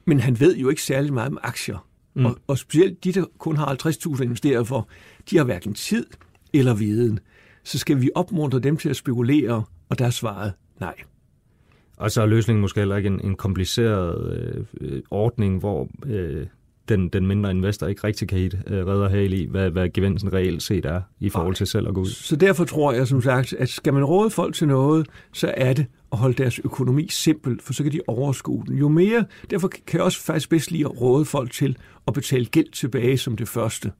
men 0.05 0.19
han 0.19 0.39
ved 0.39 0.57
jo 0.57 0.69
ikke 0.69 0.81
særlig 0.81 1.13
meget 1.13 1.29
om 1.29 1.37
aktier. 1.43 1.87
Mm. 2.13 2.25
Og, 2.25 2.38
og 2.47 2.57
specielt 2.57 3.03
de, 3.03 3.13
der 3.13 3.25
kun 3.38 3.57
har 3.57 3.77
50.000 4.15 4.24
investeret 4.24 4.67
for, 4.67 4.88
de 5.29 5.38
har 5.38 5.43
hverken 5.43 5.74
tid 5.74 6.05
eller 6.53 6.74
viden. 6.74 7.19
Så 7.63 7.79
skal 7.79 8.01
vi 8.01 8.09
opmuntre 8.15 8.59
dem 8.59 8.77
til 8.77 8.89
at 8.89 8.95
spekulere, 8.95 9.63
og 9.91 10.00
der 10.00 10.05
er 10.05 10.10
svaret 10.10 10.53
nej. 10.79 10.95
Og 11.98 12.12
så 12.12 12.21
er 12.21 12.25
løsningen 12.25 12.62
måske 12.62 12.79
heller 12.79 12.95
ikke 12.95 13.07
en, 13.07 13.21
en 13.24 13.36
kompliceret 13.36 14.65
øh, 14.81 15.01
ordning, 15.12 15.60
hvor 15.60 15.88
øh, 16.05 16.45
den, 16.89 17.10
den 17.10 17.27
mindre 17.27 17.51
investor 17.51 17.88
ikke 17.88 18.03
rigtig 18.03 18.27
kan 18.27 18.38
hit, 18.38 18.55
øh, 18.67 18.88
redde 18.88 19.03
og 19.03 19.10
hale 19.10 19.38
i, 19.38 19.45
hvad, 19.45 19.69
hvad 19.69 19.89
gevinsten 19.89 20.33
reelt 20.33 20.63
set 20.63 20.86
er 20.86 21.01
i 21.19 21.29
forhold 21.29 21.55
til 21.55 21.67
selv 21.67 21.88
at 21.88 21.93
gå 21.93 22.01
ud. 22.01 22.05
Så 22.05 22.36
derfor 22.36 22.65
tror 22.65 22.93
jeg 22.93 23.07
som 23.07 23.21
sagt, 23.21 23.53
at 23.53 23.69
skal 23.69 23.93
man 23.93 24.03
råde 24.03 24.29
folk 24.29 24.55
til 24.55 24.67
noget, 24.67 25.07
så 25.33 25.53
er 25.57 25.74
det 25.74 25.86
at 26.12 26.17
holde 26.17 26.43
deres 26.43 26.60
økonomi 26.60 27.07
simpel, 27.10 27.60
for 27.62 27.74
så 27.74 27.83
kan 27.83 27.91
de 27.91 28.00
overskue 28.07 28.63
den. 28.67 28.77
Jo 28.77 28.88
mere, 28.88 29.25
derfor 29.50 29.67
kan 29.67 29.98
jeg 29.98 30.01
også 30.01 30.21
faktisk 30.21 30.50
bedst 30.50 30.71
lide 30.71 30.86
at 30.86 31.01
råde 31.01 31.25
folk 31.25 31.51
til 31.51 31.77
at 32.07 32.13
betale 32.13 32.45
gæld 32.45 32.71
tilbage 32.71 33.17
som 33.17 33.38
det 33.38 33.48
første. 33.48 33.91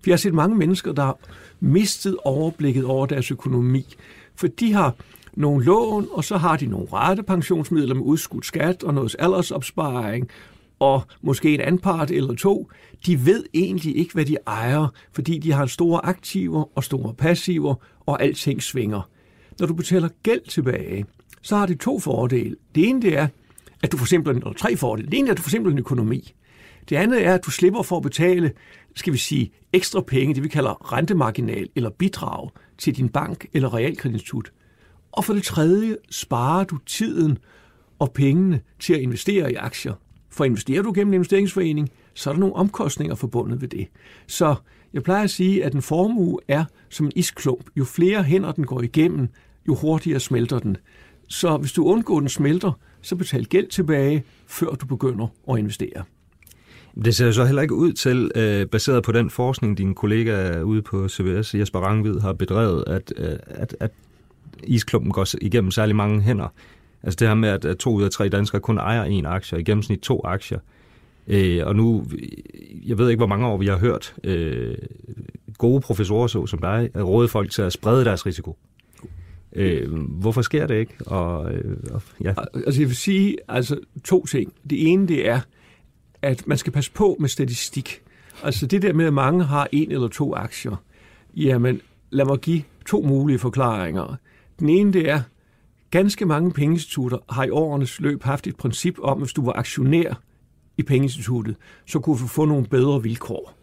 For 0.00 0.10
jeg 0.10 0.12
har 0.12 0.18
set 0.18 0.34
mange 0.34 0.56
mennesker, 0.56 0.92
der 0.92 1.02
har 1.02 1.18
mistet 1.60 2.16
overblikket 2.24 2.84
over 2.84 3.06
deres 3.06 3.30
økonomi, 3.30 3.94
for 4.36 4.46
de 4.46 4.72
har 4.72 4.94
nogle 5.36 5.64
lån, 5.64 6.06
og 6.12 6.24
så 6.24 6.36
har 6.36 6.56
de 6.56 6.66
nogle 6.66 6.86
ratepensionsmidler 6.92 7.94
med 7.94 8.02
udskudt 8.02 8.46
skat 8.46 8.82
og 8.82 8.94
noget 8.94 9.16
aldersopsparing, 9.18 10.28
og 10.78 11.02
måske 11.22 11.54
en 11.54 11.60
anpart 11.60 12.10
eller 12.10 12.34
to, 12.34 12.70
de 13.06 13.26
ved 13.26 13.44
egentlig 13.54 13.96
ikke, 13.96 14.14
hvad 14.14 14.24
de 14.24 14.36
ejer, 14.46 14.88
fordi 15.12 15.38
de 15.38 15.52
har 15.52 15.66
store 15.66 16.06
aktiver 16.06 16.76
og 16.76 16.84
store 16.84 17.14
passiver, 17.14 17.74
og 18.06 18.22
alting 18.22 18.62
svinger. 18.62 19.08
Når 19.58 19.66
du 19.66 19.74
betaler 19.74 20.08
gæld 20.22 20.48
tilbage, 20.48 21.06
så 21.42 21.56
har 21.56 21.66
det 21.66 21.80
to 21.80 22.00
fordele. 22.00 22.56
Det 22.74 22.88
ene 22.88 23.02
det 23.02 23.18
er, 23.18 23.28
at 23.82 23.92
du 23.92 23.96
for 23.96 24.06
simpelthen, 24.06 24.42
eller 24.42 24.58
tre 24.58 24.76
fordele. 24.76 25.10
Det 25.10 25.18
ene 25.18 25.28
er, 25.28 25.32
at 25.32 25.38
du 25.38 25.42
får 25.42 25.50
simpelthen 25.50 25.78
økonomi. 25.78 26.32
Det 26.88 26.96
andet 26.96 27.26
er, 27.26 27.34
at 27.34 27.46
du 27.46 27.50
slipper 27.50 27.82
for 27.82 27.96
at 27.96 28.02
betale, 28.02 28.52
skal 28.94 29.12
vi 29.12 29.18
sige, 29.18 29.52
ekstra 29.72 30.00
penge, 30.00 30.34
det 30.34 30.42
vi 30.42 30.48
kalder 30.48 30.92
rentemarginal 30.92 31.68
eller 31.76 31.90
bidrag 31.90 32.50
til 32.78 32.96
din 32.96 33.08
bank 33.08 33.46
eller 33.52 33.74
realkreditinstitut. 33.74 34.52
Og 35.16 35.24
for 35.24 35.34
det 35.34 35.42
tredje 35.42 35.96
sparer 36.10 36.64
du 36.64 36.78
tiden 36.86 37.38
og 37.98 38.12
pengene 38.12 38.60
til 38.78 38.94
at 38.94 39.00
investere 39.00 39.52
i 39.52 39.54
aktier. 39.54 39.92
For 40.30 40.44
investerer 40.44 40.82
du 40.82 40.92
gennem 40.92 41.12
en 41.12 41.14
investeringsforening, 41.14 41.90
så 42.14 42.30
er 42.30 42.34
der 42.34 42.40
nogle 42.40 42.54
omkostninger 42.54 43.14
forbundet 43.14 43.60
ved 43.60 43.68
det. 43.68 43.86
Så 44.26 44.54
jeg 44.92 45.02
plejer 45.02 45.24
at 45.24 45.30
sige, 45.30 45.64
at 45.64 45.74
en 45.74 45.82
formue 45.82 46.38
er 46.48 46.64
som 46.88 47.06
en 47.06 47.12
isklump. 47.14 47.64
Jo 47.76 47.84
flere 47.84 48.22
hænder 48.22 48.52
den 48.52 48.66
går 48.66 48.82
igennem, 48.82 49.28
jo 49.68 49.74
hurtigere 49.74 50.20
smelter 50.20 50.58
den. 50.58 50.76
Så 51.28 51.56
hvis 51.56 51.72
du 51.72 51.84
undgår, 51.84 52.16
at 52.16 52.20
den 52.20 52.28
smelter, 52.28 52.72
så 53.02 53.16
betal 53.16 53.46
gæld 53.46 53.68
tilbage, 53.68 54.24
før 54.46 54.70
du 54.70 54.86
begynder 54.86 55.26
at 55.50 55.58
investere. 55.58 56.04
Det 57.04 57.14
ser 57.14 57.30
så 57.30 57.44
heller 57.44 57.62
ikke 57.62 57.74
ud 57.74 57.92
til, 57.92 58.30
øh, 58.34 58.66
baseret 58.66 59.02
på 59.02 59.12
den 59.12 59.30
forskning, 59.30 59.78
din 59.78 59.94
kollega 59.94 60.60
ude 60.60 60.82
på 60.82 61.08
CBS, 61.08 61.54
Jesper 61.54 61.80
Rangvid, 61.80 62.20
har 62.20 62.32
bedrevet, 62.32 62.84
at, 62.86 63.12
øh, 63.16 63.38
at, 63.46 63.76
at 63.80 63.90
isklumpen 64.64 65.12
går 65.12 65.26
igennem 65.40 65.70
særlig 65.70 65.96
mange 65.96 66.20
hænder. 66.20 66.48
Altså 67.02 67.16
det 67.16 67.28
her 67.28 67.34
med, 67.34 67.48
at 67.48 67.78
to 67.78 67.90
ud 67.90 68.02
af 68.02 68.10
tre 68.10 68.28
danskere 68.28 68.60
kun 68.60 68.78
ejer 68.78 69.04
en 69.04 69.26
aktie, 69.26 69.60
i 69.60 69.62
gennemsnit 69.62 70.00
to 70.00 70.20
aktier. 70.24 70.58
Øh, 71.26 71.66
og 71.66 71.76
nu, 71.76 72.06
øh, 72.12 72.88
jeg 72.88 72.98
ved 72.98 73.10
ikke, 73.10 73.18
hvor 73.18 73.26
mange 73.26 73.46
år 73.46 73.56
vi 73.56 73.66
har 73.66 73.78
hørt 73.78 74.14
øh, 74.24 74.76
gode 75.58 75.80
professorer 75.80 76.26
så 76.26 76.46
som 76.46 76.58
dig, 76.58 76.90
at 76.94 77.06
råde 77.06 77.28
folk 77.28 77.50
til 77.50 77.62
at 77.62 77.72
sprede 77.72 78.04
deres 78.04 78.26
risiko. 78.26 78.56
Øh, 79.52 79.92
hvorfor 79.92 80.42
sker 80.42 80.66
det 80.66 80.74
ikke? 80.74 80.94
Og, 81.06 81.52
øh, 81.54 81.76
ja. 82.24 82.34
Altså 82.66 82.80
jeg 82.80 82.88
vil 82.88 82.96
sige 82.96 83.36
altså, 83.48 83.78
to 84.04 84.26
ting. 84.26 84.52
Det 84.70 84.92
ene 84.92 85.08
det 85.08 85.28
er, 85.28 85.40
at 86.22 86.46
man 86.46 86.58
skal 86.58 86.72
passe 86.72 86.92
på 86.92 87.16
med 87.20 87.28
statistik. 87.28 88.02
Altså 88.42 88.66
det 88.66 88.82
der 88.82 88.92
med, 88.92 89.06
at 89.06 89.12
mange 89.12 89.44
har 89.44 89.68
en 89.72 89.92
eller 89.92 90.08
to 90.08 90.34
aktier. 90.34 90.76
Jamen, 91.36 91.80
lad 92.10 92.24
mig 92.24 92.38
give 92.38 92.62
to 92.86 93.02
mulige 93.02 93.38
forklaringer. 93.38 94.16
Den 94.60 94.68
ene 94.68 94.92
det 94.92 95.10
er, 95.10 95.20
ganske 95.90 96.26
mange 96.26 96.52
pengeinstitutter 96.52 97.18
har 97.30 97.44
i 97.44 97.50
årenes 97.50 98.00
løb 98.00 98.22
haft 98.22 98.46
et 98.46 98.56
princip 98.56 98.98
om, 99.02 99.18
at 99.18 99.24
hvis 99.24 99.32
du 99.32 99.44
var 99.44 99.52
aktionær 99.52 100.22
i 100.78 100.82
pengeinstituttet, 100.82 101.56
så 101.86 101.98
kunne 101.98 102.18
du 102.18 102.26
få 102.26 102.44
nogle 102.44 102.66
bedre 102.66 103.02
vilkår. 103.02 103.58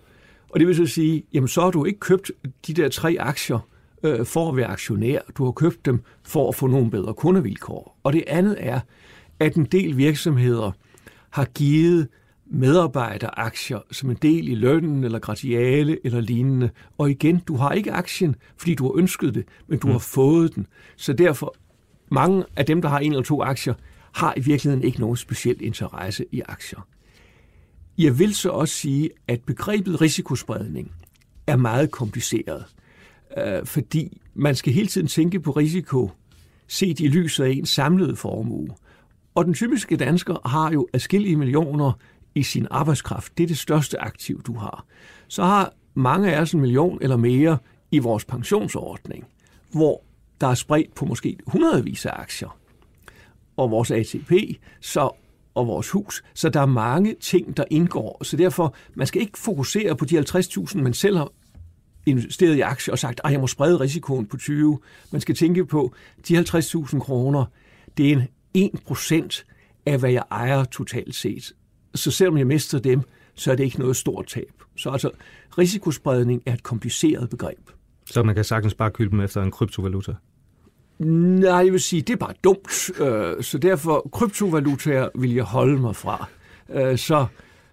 Og 0.50 0.60
det 0.60 0.68
vil 0.68 0.76
så 0.76 0.86
sige, 0.86 1.24
jamen 1.34 1.48
så 1.48 1.62
har 1.62 1.72
du 1.72 1.86
ikke 1.86 2.00
købt 2.00 2.32
de 2.68 2.74
der 2.74 2.90
tre 2.90 3.16
aktier 3.20 3.68
øh, 4.04 4.26
for 4.26 4.50
at 4.50 4.58
være 4.58 4.68
aktionær. 4.68 5.20
Du 5.38 5.46
har 5.46 5.52
købt 5.52 5.86
dem 5.86 6.02
for 6.24 6.50
at 6.50 6.56
få 6.56 6.68
nogle 6.68 6.92
bedre 6.92 7.14
kundevilkår. 7.14 8.00
Og 8.04 8.14
det 8.14 8.24
andet 8.28 8.56
er, 8.60 8.80
at 9.40 9.56
en 9.56 9.66
del 9.66 9.98
virksomheder 9.98 10.72
har 11.30 11.46
givet 11.46 12.08
medarbejderaktier 12.46 13.80
som 13.92 14.10
en 14.10 14.18
del 14.22 14.48
i 14.48 14.56
lønnen 14.56 15.04
eller 15.04 15.20
gratiale 15.20 15.98
eller 16.04 16.22
lignende. 16.22 16.70
Og 16.98 17.12
igen, 17.12 17.40
du 17.40 17.56
har 17.56 17.72
ikke 17.72 17.92
aktien, 17.92 18.36
fordi 18.58 18.76
du 18.76 18.84
har 18.84 18.98
ønsket 18.98 19.36
det, 19.36 19.46
men 19.68 19.80
du 19.80 19.88
mm. 19.88 19.92
har 19.92 20.00
fået 20.00 20.56
den. 20.56 20.68
Så 20.96 21.14
derfor, 21.14 21.56
mange 22.10 22.44
af 22.56 22.66
dem, 22.66 22.82
der 22.82 22.90
har 22.90 23.00
en 23.00 23.12
eller 23.12 23.24
to 23.24 23.42
aktier, 23.42 23.74
har 24.14 24.34
i 24.38 24.40
virkeligheden 24.40 24.84
ikke 24.84 25.00
nogen 25.00 25.18
speciel 25.18 25.58
interesse 25.62 26.26
i 26.32 26.42
aktier. 26.46 26.88
Jeg 27.98 28.20
vil 28.20 28.36
så 28.36 28.50
også 28.50 28.74
sige, 28.74 29.10
at 29.28 29.42
begrebet 29.42 30.02
risikospredning 30.02 30.92
er 31.48 31.56
meget 31.56 31.92
kompliceret, 31.92 32.66
øh, 33.38 33.66
fordi 33.66 34.22
man 34.34 34.56
skal 34.56 34.74
hele 34.74 34.88
tiden 34.88 35.08
tænke 35.08 35.40
på 35.40 35.52
risiko, 35.52 36.12
set 36.68 37.00
i 37.00 37.08
lyset 37.08 37.44
af 37.44 37.50
en 37.50 37.66
samlet 37.66 38.18
formue. 38.18 38.70
Og 39.36 39.46
den 39.46 39.54
typiske 39.54 39.98
dansker 39.98 40.48
har 40.50 40.72
jo 40.72 40.88
adskillige 40.94 41.36
millioner 41.36 41.92
i 42.36 42.44
sin 42.44 42.68
arbejdskraft. 42.72 43.38
Det 43.38 43.44
er 43.44 43.48
det 43.48 43.58
største 43.58 44.02
aktiv, 44.02 44.42
du 44.44 44.54
har. 44.54 44.86
Så 45.28 45.44
har 45.44 45.74
mange 45.94 46.36
af 46.36 46.42
os 46.42 46.54
en 46.54 46.62
million 46.62 46.98
eller 47.02 47.18
mere 47.18 47.58
i 47.92 48.00
vores 48.00 48.26
pensionsordning, 48.26 49.26
hvor 49.72 50.04
der 50.42 50.48
er 50.48 50.56
spredt 50.56 50.96
på 50.96 51.06
måske 51.06 51.38
hundredvis 51.48 52.06
af 52.06 52.12
aktier. 52.14 52.58
Og 53.58 53.72
vores 53.72 53.92
ATP, 53.92 54.32
så 54.82 55.10
og 55.56 55.68
vores 55.68 55.90
hus. 55.90 56.24
Så 56.34 56.50
der 56.50 56.62
er 56.62 56.66
mange 56.66 57.16
ting, 57.22 57.58
der 57.58 57.64
indgår. 57.70 58.24
Så 58.24 58.38
derfor, 58.38 58.76
man 58.94 59.08
skal 59.08 59.22
ikke 59.22 59.40
fokusere 59.40 59.96
på 59.96 60.06
de 60.06 60.20
50.000, 60.20 60.82
man 60.82 60.94
selv 60.94 61.18
har 61.18 61.32
investeret 62.06 62.56
i 62.56 62.62
aktier 62.62 62.92
og 62.92 63.00
sagt, 63.00 63.22
at 63.24 63.32
jeg 63.32 63.40
må 63.40 63.48
sprede 63.48 63.80
risikoen 63.80 64.26
på 64.26 64.38
20. 64.38 64.80
Man 65.12 65.22
skal 65.22 65.36
tænke 65.36 65.66
på, 65.66 65.94
de 66.28 66.40
50.000 66.40 67.00
kroner, 67.00 67.46
det 67.98 68.12
er 68.12 68.22
en 68.54 68.72
1% 68.78 69.44
af, 69.86 70.00
hvad 70.00 70.12
jeg 70.12 70.24
ejer 70.32 70.64
totalt 70.64 71.16
set. 71.16 71.54
Så 71.96 72.12
selvom 72.12 72.38
jeg 72.38 72.48
mister 72.48 72.80
dem, 72.80 73.02
så 73.36 73.52
er 73.52 73.56
det 73.56 73.64
ikke 73.64 73.80
noget 73.80 73.96
stort 73.96 74.28
tab. 74.28 74.64
Så 74.78 74.90
altså, 74.90 75.10
risikospredning 75.58 76.44
er 76.46 76.54
et 76.54 76.64
kompliceret 76.64 77.30
begreb. 77.30 77.70
Så 78.06 78.24
man 78.24 78.36
kan 78.36 78.44
sagtens 78.44 78.74
bare 78.74 78.92
købe 78.92 79.12
dem 79.12 79.20
efter 79.20 79.42
en 79.42 79.52
kryptovaluta? 79.52 80.14
Nej, 81.00 81.52
jeg 81.52 81.72
vil 81.72 81.80
sige, 81.80 82.02
det 82.02 82.14
er 82.14 82.18
bare 82.18 82.34
dumt. 82.44 82.92
Øh, 83.00 83.44
så 83.44 83.58
derfor, 83.58 84.10
kryptovalutaer 84.14 85.10
vil 85.16 85.34
jeg 85.34 85.44
holde 85.44 85.82
mig 85.82 85.96
fra. 85.96 86.28
Øh, 86.70 86.98
så 86.98 87.26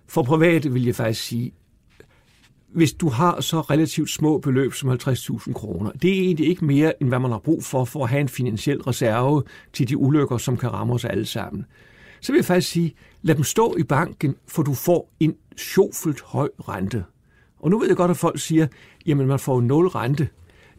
for 0.08 0.22
private 0.22 0.72
vil 0.72 0.84
jeg 0.84 0.94
faktisk 0.94 1.22
sige, 1.22 1.52
hvis 2.72 2.92
du 2.92 3.08
har 3.08 3.40
så 3.40 3.60
relativt 3.60 4.10
små 4.10 4.38
beløb 4.38 4.72
som 4.72 4.90
50.000 4.90 5.52
kroner, 5.52 5.90
det 5.90 6.10
er 6.10 6.20
egentlig 6.20 6.48
ikke 6.48 6.64
mere, 6.64 7.02
end 7.02 7.08
hvad 7.08 7.18
man 7.18 7.30
har 7.30 7.38
brug 7.38 7.64
for, 7.64 7.84
for 7.84 8.04
at 8.04 8.10
have 8.10 8.20
en 8.20 8.28
finansiel 8.28 8.82
reserve 8.82 9.42
til 9.72 9.88
de 9.88 9.96
ulykker, 9.96 10.38
som 10.38 10.56
kan 10.56 10.72
ramme 10.72 10.94
os 10.94 11.04
alle 11.04 11.26
sammen. 11.26 11.66
Så 12.20 12.32
vil 12.32 12.38
jeg 12.38 12.44
faktisk 12.44 12.70
sige, 12.70 12.94
lad 13.22 13.34
dem 13.34 13.44
stå 13.44 13.76
i 13.78 13.82
banken, 13.82 14.36
for 14.48 14.62
du 14.62 14.74
får 14.74 15.12
en 15.20 15.34
sjofelt 15.56 16.20
høj 16.20 16.48
rente. 16.68 17.04
Og 17.58 17.70
nu 17.70 17.78
ved 17.78 17.88
jeg 17.88 17.96
godt, 17.96 18.10
at 18.10 18.16
folk 18.16 18.40
siger, 18.40 18.66
jamen 19.06 19.26
man 19.26 19.38
får 19.38 19.60
nul 19.60 19.88
rente. 19.88 20.28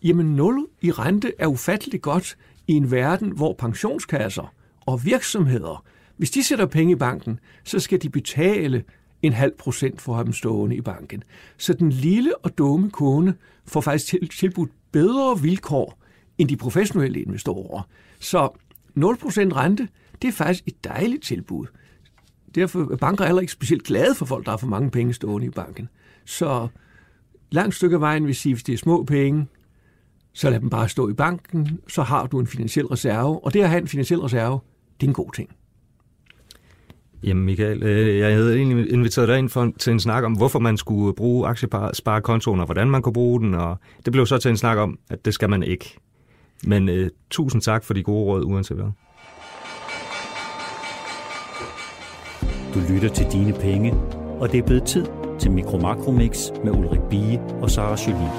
Jamen 0.03 0.35
nul 0.35 0.67
i 0.81 0.91
rente 0.91 1.33
er 1.39 1.47
ufatteligt 1.47 2.03
godt 2.03 2.37
i 2.67 2.73
en 2.73 2.91
verden, 2.91 3.31
hvor 3.31 3.53
pensionskasser 3.53 4.53
og 4.85 5.05
virksomheder, 5.05 5.85
hvis 6.17 6.31
de 6.31 6.43
sætter 6.43 6.65
penge 6.65 6.91
i 6.91 6.95
banken, 6.95 7.39
så 7.63 7.79
skal 7.79 8.01
de 8.01 8.09
betale 8.09 8.83
en 9.21 9.33
halv 9.33 9.53
procent 9.57 10.01
for 10.01 10.11
at 10.11 10.17
have 10.17 10.25
dem 10.25 10.33
stående 10.33 10.75
i 10.75 10.81
banken. 10.81 11.23
Så 11.57 11.73
den 11.73 11.89
lille 11.89 12.37
og 12.37 12.57
dumme 12.57 12.89
kunde 12.89 13.33
får 13.65 13.81
faktisk 13.81 14.15
tilbudt 14.39 14.71
bedre 14.91 15.41
vilkår 15.41 15.99
end 16.37 16.49
de 16.49 16.57
professionelle 16.57 17.21
investorer. 17.21 17.81
Så 18.19 18.47
0% 18.47 18.51
rente, 18.97 19.87
det 20.21 20.27
er 20.27 20.31
faktisk 20.31 20.67
et 20.67 20.83
dejligt 20.83 21.23
tilbud. 21.23 21.65
Derfor 22.55 22.91
er 22.91 22.97
banker 22.97 23.25
heller 23.25 23.41
ikke 23.41 23.53
specielt 23.53 23.83
glade 23.83 24.15
for 24.15 24.25
folk, 24.25 24.45
der 24.45 24.51
har 24.51 24.57
for 24.57 24.67
mange 24.67 24.91
penge 24.91 25.13
stående 25.13 25.47
i 25.47 25.49
banken. 25.49 25.89
Så 26.25 26.67
langt 27.51 27.75
stykke 27.75 27.95
af 27.95 28.01
vejen 28.01 28.27
vil 28.27 28.35
sige, 28.35 28.53
hvis 28.55 28.63
det 28.63 28.73
er 28.73 28.77
små 28.77 29.03
penge, 29.03 29.47
så 30.33 30.49
lad 30.49 30.59
dem 30.59 30.69
bare 30.69 30.89
stå 30.89 31.09
i 31.09 31.13
banken, 31.13 31.79
så 31.87 32.03
har 32.03 32.27
du 32.27 32.39
en 32.39 32.47
finansiel 32.47 32.85
reserve. 32.85 33.45
Og 33.45 33.53
det 33.53 33.61
at 33.61 33.69
have 33.69 33.81
en 33.81 33.87
finansiel 33.87 34.19
reserve, 34.19 34.59
det 34.99 35.07
er 35.07 35.09
en 35.09 35.13
god 35.13 35.31
ting. 35.35 35.49
Jamen 37.23 37.45
Michael, 37.45 37.83
øh, 37.83 38.17
jeg 38.17 38.33
havde 38.35 38.57
egentlig 38.57 38.91
inviteret 38.91 39.27
dig 39.27 39.37
ind 39.37 39.49
for, 39.49 39.73
til 39.79 39.93
en 39.93 39.99
snak 39.99 40.23
om, 40.23 40.33
hvorfor 40.33 40.59
man 40.59 40.77
skulle 40.77 41.15
bruge 41.15 41.47
aktiesparekontoen, 41.47 42.59
og 42.59 42.65
hvordan 42.65 42.89
man 42.89 43.01
kunne 43.01 43.13
bruge 43.13 43.39
den, 43.39 43.53
og 43.53 43.77
det 44.05 44.13
blev 44.13 44.25
så 44.25 44.37
til 44.37 44.49
en 44.49 44.57
snak 44.57 44.77
om, 44.77 44.99
at 45.09 45.25
det 45.25 45.33
skal 45.33 45.49
man 45.49 45.63
ikke. 45.63 45.97
Men 46.63 46.89
uh, 46.89 47.07
tusind 47.29 47.61
tak 47.61 47.83
for 47.83 47.93
de 47.93 48.03
gode 48.03 48.25
råd, 48.25 48.43
uanset 48.43 48.77
hvad. 48.77 48.91
Du 52.73 52.79
lytter 52.93 53.09
til 53.09 53.25
Dine 53.31 53.53
Penge, 53.53 53.93
og 54.39 54.51
det 54.51 54.57
er 54.57 54.63
blevet 54.63 54.83
tid 54.83 55.05
til 55.39 55.51
Mikro 55.51 55.77
Makromix 55.77 56.49
med 56.63 56.71
Ulrik 56.71 57.01
Bie 57.09 57.39
og 57.39 57.71
Sara 57.71 57.97
Jolie. 58.07 58.31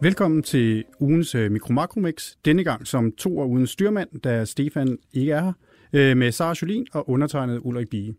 Velkommen 0.00 0.42
til 0.42 0.84
ugens 1.00 1.34
uh, 1.34 1.50
Mikromakromix. 1.50 2.32
Denne 2.44 2.64
gang 2.64 2.86
som 2.86 3.12
to 3.12 3.40
af 3.40 3.46
uden 3.46 3.66
styrmand, 3.66 4.08
da 4.24 4.44
Stefan 4.44 4.98
ikke 5.12 5.32
er 5.32 5.52
her, 5.92 6.12
uh, 6.12 6.16
med 6.18 6.32
Sara 6.32 6.54
Jolin 6.62 6.86
og 6.92 7.10
undertegnet 7.10 7.60
Ulrik 7.62 7.88
Bie. 7.88 8.14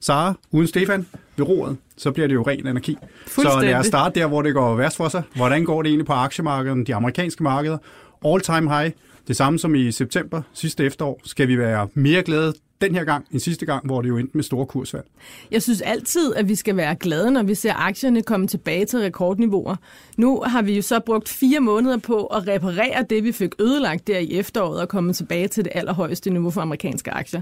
Sara, 0.00 0.34
uden 0.50 0.66
Stefan 0.66 1.06
ved 1.36 1.48
roret, 1.48 1.76
så 1.96 2.12
bliver 2.12 2.26
det 2.28 2.34
jo 2.34 2.42
ren 2.42 2.66
energi. 2.66 2.96
Så 3.26 3.60
lad 3.62 3.74
os 3.74 3.86
starte 3.86 4.20
der, 4.20 4.26
hvor 4.26 4.42
det 4.42 4.54
går 4.54 4.76
værst 4.76 4.96
for 4.96 5.08
sig. 5.08 5.22
Hvordan 5.36 5.64
går 5.64 5.82
det 5.82 5.88
egentlig 5.88 6.06
på 6.06 6.12
aktiemarkedet, 6.12 6.86
de 6.86 6.94
amerikanske 6.94 7.42
markeder? 7.42 7.78
All 8.24 8.40
time 8.40 8.76
high, 8.76 8.92
det 9.28 9.36
samme 9.36 9.58
som 9.58 9.74
i 9.74 9.92
september 9.92 10.42
sidste 10.52 10.84
efterår. 10.84 11.20
Skal 11.24 11.48
vi 11.48 11.58
være 11.58 11.88
mere 11.94 12.22
glade 12.22 12.54
den 12.82 12.94
her 12.94 13.04
gang 13.04 13.26
en 13.32 13.40
sidste 13.40 13.66
gang, 13.66 13.86
hvor 13.86 14.02
det 14.02 14.08
jo 14.08 14.16
endte 14.16 14.36
med 14.36 14.44
store 14.44 14.66
kursvalg. 14.66 15.04
Jeg 15.50 15.62
synes 15.62 15.80
altid, 15.80 16.34
at 16.34 16.48
vi 16.48 16.54
skal 16.54 16.76
være 16.76 16.94
glade, 16.94 17.30
når 17.30 17.42
vi 17.42 17.54
ser 17.54 17.74
aktierne 17.74 18.22
komme 18.22 18.46
tilbage 18.46 18.84
til 18.84 18.98
rekordniveauer. 18.98 19.76
Nu 20.16 20.42
har 20.46 20.62
vi 20.62 20.76
jo 20.76 20.82
så 20.82 21.00
brugt 21.00 21.28
fire 21.28 21.60
måneder 21.60 21.96
på 21.96 22.26
at 22.26 22.48
reparere 22.48 23.04
det, 23.10 23.24
vi 23.24 23.32
fik 23.32 23.50
ødelagt 23.60 24.06
der 24.06 24.18
i 24.18 24.32
efteråret 24.32 24.80
og 24.80 24.88
komme 24.88 25.12
tilbage 25.12 25.48
til 25.48 25.64
det 25.64 25.72
allerhøjeste 25.74 26.30
niveau 26.30 26.50
for 26.50 26.60
amerikanske 26.60 27.10
aktier. 27.10 27.40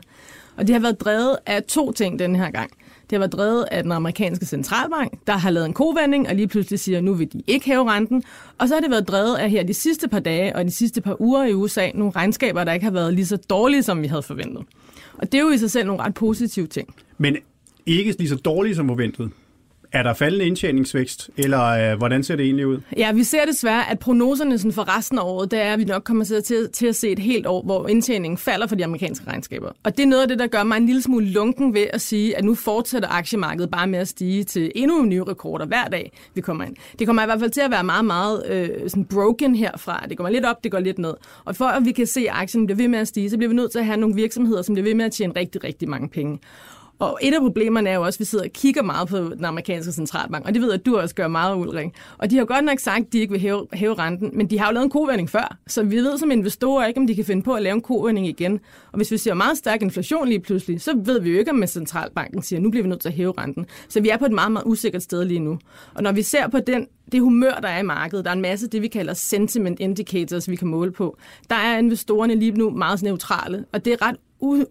Og 0.57 0.67
det 0.67 0.75
har 0.75 0.81
været 0.81 1.01
drevet 1.01 1.37
af 1.47 1.63
to 1.63 1.93
ting 1.93 2.19
den 2.19 2.37
her 2.37 2.51
gang. 2.51 2.71
Det 3.11 3.17
har 3.17 3.19
været 3.19 3.33
drevet 3.33 3.65
af 3.71 3.83
den 3.83 3.93
amerikanske 3.93 4.47
centralbank, 4.47 5.13
der 5.27 5.33
har 5.33 5.51
lavet 5.51 5.67
en 5.67 5.73
kovending 5.73 6.29
og 6.29 6.35
lige 6.35 6.49
pludselig 6.49 6.81
siger, 6.81 6.99
at 6.99 7.05
nu 7.05 7.15
vil 7.15 7.33
de 7.33 7.43
ikke 7.47 7.67
hæve 7.67 7.91
renten. 7.91 8.23
Og 8.59 8.69
så 8.69 8.75
har 8.75 8.81
det 8.81 8.91
været 8.91 9.09
drevet 9.09 9.37
af 9.37 9.51
her 9.51 9.63
de 9.63 9.75
sidste 9.75 10.09
par 10.09 10.21
dage 10.21 10.57
og 10.57 10.65
de 10.65 10.71
sidste 10.71 11.01
par 11.01 11.21
uger 11.21 11.45
i 11.45 11.55
USA 11.55 11.91
nogle 11.95 12.13
regnskaber, 12.17 12.65
der 12.65 12.73
ikke 12.73 12.85
har 12.85 12.93
været 12.93 13.15
lige 13.15 13.27
så 13.27 13.37
dårlige, 13.37 13.83
som 13.83 14.03
vi 14.03 14.07
havde 14.07 14.23
forventet. 14.23 14.63
Og 15.21 15.33
det 15.33 15.39
er 15.39 15.43
jo 15.43 15.51
i 15.51 15.59
sig 15.59 15.71
selv 15.71 15.87
nogle 15.87 16.03
ret 16.03 16.15
positive 16.15 16.67
ting. 16.67 16.95
Men 17.19 17.37
ikke 17.87 18.15
lige 18.19 18.29
så 18.29 18.37
dårlige 18.37 18.75
som 18.75 18.89
forventet 18.89 19.31
er 19.93 20.03
der 20.03 20.15
faldende 20.15 20.47
indtjeningsvækst, 20.47 21.31
eller 21.37 21.93
øh, 21.93 21.99
hvordan 21.99 22.25
ser 22.25 22.37
det 22.37 22.45
egentlig 22.45 22.67
ud? 22.67 22.79
Ja, 22.97 23.13
vi 23.13 23.25
ser 23.25 23.45
desværre, 23.45 23.91
at 23.91 23.99
prognoserne 23.99 24.59
sådan 24.59 24.73
for 24.73 24.97
resten 24.99 25.19
af 25.19 25.23
året, 25.23 25.51
det 25.51 25.63
er, 25.63 25.73
at 25.73 25.79
vi 25.79 25.85
nok 25.85 26.03
kommer 26.03 26.25
til, 26.25 26.71
til 26.73 26.87
at 26.87 26.97
se 26.97 27.11
et 27.11 27.19
helt 27.19 27.47
år, 27.47 27.63
hvor 27.63 27.89
indtjeningen 27.89 28.39
falder 28.39 28.67
for 28.67 28.77
de 28.77 28.85
amerikanske 28.85 29.27
regnskaber. 29.27 29.71
Og 29.83 29.97
det 29.97 30.03
er 30.03 30.07
noget 30.07 30.23
af 30.23 30.29
det, 30.29 30.39
der 30.39 30.47
gør 30.47 30.63
mig 30.63 30.77
en 30.77 30.87
lille 30.87 31.03
smule 31.03 31.27
lunken 31.27 31.75
ved 31.75 31.87
at 31.93 32.01
sige, 32.01 32.37
at 32.37 32.45
nu 32.45 32.55
fortsætter 32.55 33.09
aktiemarkedet 33.09 33.71
bare 33.71 33.87
med 33.87 33.99
at 33.99 34.09
stige 34.09 34.45
til 34.45 34.73
endnu 34.75 35.03
nye 35.03 35.23
rekorder 35.23 35.67
hver 35.67 35.85
dag, 35.85 36.13
vi 36.35 36.41
kommer 36.41 36.65
ind. 36.65 36.77
Det 36.99 37.07
kommer 37.07 37.23
i 37.23 37.27
hvert 37.27 37.41
fald 37.41 37.51
til 37.51 37.61
at 37.61 37.71
være 37.71 37.85
meget, 37.85 38.05
meget 38.05 38.43
øh, 38.51 38.91
sådan 38.91 39.05
broken 39.05 39.55
herfra. 39.55 40.07
Det 40.09 40.17
kommer 40.17 40.31
lidt 40.31 40.45
op, 40.45 40.65
det 40.65 40.73
går 40.73 40.79
lidt 40.79 40.99
ned. 40.99 41.15
Og 41.45 41.57
for 41.57 41.65
at 41.65 41.85
vi 41.85 41.93
kan 41.93 42.07
se, 42.07 42.21
at 42.21 42.31
aktien 42.31 42.67
bliver 42.67 42.77
ved 42.77 42.89
med 42.89 42.99
at 42.99 43.09
stige, 43.09 43.31
så 43.31 43.37
bliver 43.37 43.49
vi 43.49 43.57
nødt 43.57 43.73
til 43.73 43.79
at 43.79 43.87
have 43.87 43.97
nogle 43.97 44.15
virksomheder, 44.15 44.63
som 44.63 44.75
bliver 44.75 44.85
ved 44.85 44.95
med 44.95 45.05
at 45.05 45.13
tjene 45.13 45.33
rigtig, 45.37 45.65
rigtig 45.65 45.89
mange 45.89 46.09
penge. 46.09 46.39
Og 47.01 47.19
et 47.23 47.35
af 47.35 47.41
problemerne 47.41 47.91
er 47.91 47.95
jo 47.95 48.03
også, 48.03 48.17
at 48.17 48.21
vi 48.21 48.25
sidder 48.25 48.45
og 48.45 48.51
kigger 48.51 48.83
meget 48.83 49.09
på 49.09 49.17
den 49.17 49.45
amerikanske 49.45 49.93
centralbank, 49.93 50.47
og 50.47 50.55
det 50.55 50.63
ved 50.63 50.69
jeg, 50.69 50.81
at 50.81 50.87
du 50.87 50.99
også 50.99 51.15
gør 51.15 51.29
meget, 51.29 51.57
Ulrik. 51.57 51.89
Og 52.19 52.31
de 52.31 52.37
har 52.37 52.45
godt 52.45 52.65
nok 52.65 52.79
sagt, 52.79 53.07
at 53.07 53.13
de 53.13 53.19
ikke 53.19 53.33
vil 53.33 53.41
hæve, 53.41 53.67
hæve 53.73 53.95
renten, 53.95 54.31
men 54.33 54.51
de 54.51 54.59
har 54.59 54.67
jo 54.67 54.73
lavet 54.73 54.85
en 54.85 54.91
kovending 54.91 55.31
før, 55.31 55.57
så 55.67 55.83
vi 55.83 55.97
ved 55.97 56.19
som 56.19 56.31
investorer 56.31 56.87
ikke, 56.87 57.01
om 57.01 57.07
de 57.07 57.15
kan 57.15 57.25
finde 57.25 57.43
på 57.43 57.55
at 57.55 57.63
lave 57.63 57.75
en 57.75 57.81
kovending 57.81 58.27
igen. 58.27 58.61
Og 58.93 58.97
hvis 58.97 59.11
vi 59.11 59.17
ser 59.17 59.35
meget 59.35 59.59
stærk 59.59 59.83
inflation 59.83 60.29
lige 60.29 60.41
pludselig, 60.41 60.81
så 60.81 60.93
ved 61.05 61.21
vi 61.21 61.31
jo 61.31 61.39
ikke, 61.39 61.51
om 61.51 61.67
centralbanken 61.67 62.43
siger, 62.43 62.59
at 62.59 62.63
nu 62.63 62.71
bliver 62.71 62.83
vi 62.83 62.89
nødt 62.89 63.01
til 63.01 63.09
at 63.09 63.15
hæve 63.15 63.33
renten. 63.39 63.67
Så 63.89 64.01
vi 64.01 64.09
er 64.09 64.17
på 64.17 64.25
et 64.25 64.33
meget, 64.33 64.53
meget 64.53 64.65
usikkert 64.67 65.03
sted 65.03 65.25
lige 65.25 65.41
nu. 65.41 65.59
Og 65.95 66.03
når 66.03 66.13
vi 66.13 66.23
ser 66.23 66.49
på 66.49 66.59
den 66.61 66.87
det 67.13 67.21
humør, 67.21 67.55
der 67.55 67.69
er 67.69 67.79
i 67.79 67.83
markedet. 67.83 68.25
Der 68.25 68.31
er 68.31 68.35
en 68.35 68.43
masse 68.43 68.69
det, 68.69 68.83
vi 68.83 68.89
kalder 68.89 69.15
sentiment 69.15 69.81
indicators, 69.81 70.51
vi 70.51 70.57
kan 70.57 70.69
måle 70.69 70.93
på. 70.93 71.17
Der 71.51 71.57
er 71.57 71.79
investorerne 71.79 72.35
lige 72.35 72.53
nu 72.53 72.71
meget 72.71 73.03
neutrale, 73.03 73.65
og 73.73 73.85
det 73.85 73.93
er 73.93 74.07
ret 74.07 74.17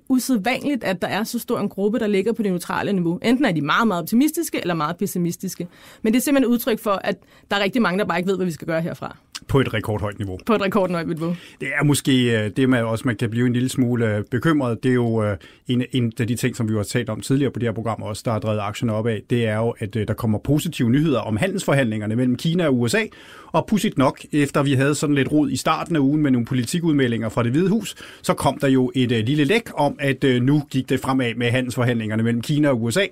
usædvanligt, 0.09 0.83
at 0.83 1.01
der 1.01 1.07
er 1.07 1.23
så 1.23 1.39
stor 1.39 1.59
en 1.59 1.69
gruppe, 1.69 1.99
der 1.99 2.07
ligger 2.07 2.33
på 2.33 2.43
det 2.43 2.51
neutrale 2.51 2.93
niveau. 2.93 3.19
Enten 3.21 3.45
er 3.45 3.51
de 3.51 3.61
meget, 3.61 3.87
meget 3.87 4.01
optimistiske 4.01 4.61
eller 4.61 4.73
meget 4.73 4.97
pessimistiske. 4.97 5.67
Men 6.01 6.13
det 6.13 6.19
er 6.19 6.23
simpelthen 6.23 6.51
et 6.51 6.53
udtryk 6.53 6.79
for, 6.79 7.01
at 7.03 7.15
der 7.51 7.57
er 7.57 7.63
rigtig 7.63 7.81
mange, 7.81 7.99
der 7.99 8.05
bare 8.05 8.17
ikke 8.17 8.29
ved, 8.29 8.35
hvad 8.35 8.45
vi 8.45 8.51
skal 8.51 8.67
gøre 8.67 8.81
herfra. 8.81 9.17
På 9.47 9.59
et 9.59 9.73
rekordhøjt 9.73 10.19
niveau. 10.19 10.39
På 10.45 10.53
et 10.53 10.61
rekordhøjt 10.61 11.07
niveau. 11.07 11.35
Det 11.61 11.67
er 11.79 11.83
måske 11.83 12.39
øh, 12.39 12.51
det, 12.57 12.69
man 12.69 12.85
også 12.85 13.03
man 13.05 13.15
kan 13.15 13.29
blive 13.29 13.47
en 13.47 13.53
lille 13.53 13.69
smule 13.69 14.15
øh, 14.15 14.23
bekymret. 14.31 14.83
Det 14.83 14.89
er 14.89 14.93
jo 14.93 15.23
øh, 15.23 15.37
en, 15.67 15.83
en 15.91 16.13
af 16.19 16.27
de 16.27 16.35
ting, 16.35 16.55
som 16.55 16.69
vi 16.69 16.75
har 16.75 16.83
talt 16.83 17.09
om 17.09 17.21
tidligere 17.21 17.51
på 17.51 17.59
det 17.59 17.67
her 17.67 17.73
program 17.73 18.01
også, 18.01 18.21
der 18.25 18.31
har 18.31 18.39
drevet 18.39 18.59
aktierne 18.59 18.93
op 18.93 19.07
af. 19.07 19.21
Det 19.29 19.47
er 19.47 19.57
jo, 19.57 19.75
at 19.79 19.93
der 19.93 20.13
kommer 20.13 20.39
positive 20.39 20.89
nyheder 20.89 21.19
om 21.19 21.37
handelsforhandlingerne 21.37 22.15
mellem 22.15 22.35
Kina 22.35 22.65
og 22.65 22.79
USA. 22.79 23.03
Og 23.51 23.65
pudsigt 23.67 23.97
nok, 23.97 24.19
efter 24.31 24.63
vi 24.63 24.73
havde 24.73 24.95
sådan 24.95 25.15
lidt 25.15 25.31
rod 25.31 25.49
i 25.49 25.57
starten 25.57 25.95
af 25.95 25.99
ugen 25.99 26.21
med 26.21 26.31
nogle 26.31 26.45
politikudmeldinger 26.45 27.29
fra 27.29 27.43
det 27.43 27.51
hvide 27.51 27.69
hus, 27.69 27.95
så 28.21 28.33
kom 28.33 28.57
der 28.61 28.67
jo 28.67 28.91
et 28.95 29.09
lille 29.09 29.43
læk 29.43 29.69
om, 29.73 29.95
at 29.99 30.23
nu 30.41 30.63
gik 30.71 30.89
det 30.89 30.99
fremad 30.99 31.35
med 31.35 31.51
handelsforhandlingerne 31.51 32.23
mellem 32.23 32.41
Kina 32.41 32.69
og 32.69 32.83
USA. 32.83 33.05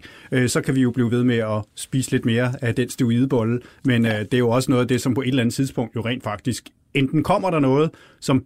Så 0.47 0.61
kan 0.65 0.75
vi 0.75 0.81
jo 0.81 0.91
blive 0.91 1.11
ved 1.11 1.23
med 1.23 1.37
at 1.37 1.63
spise 1.75 2.11
lidt 2.11 2.25
mere 2.25 2.53
af 2.61 2.75
den 2.75 2.89
steroidebolle. 2.89 3.59
Men 3.85 4.03
det 4.03 4.33
er 4.33 4.37
jo 4.37 4.49
også 4.49 4.71
noget 4.71 4.81
af 4.81 4.87
det, 4.87 5.01
som 5.01 5.13
på 5.13 5.21
et 5.21 5.27
eller 5.27 5.41
andet 5.41 5.55
tidspunkt 5.55 5.95
jo 5.95 6.01
rent 6.01 6.16
faktisk 6.23 6.69
enten 6.93 7.23
kommer 7.23 7.49
der 7.49 7.59
noget, 7.59 7.91
som 8.19 8.45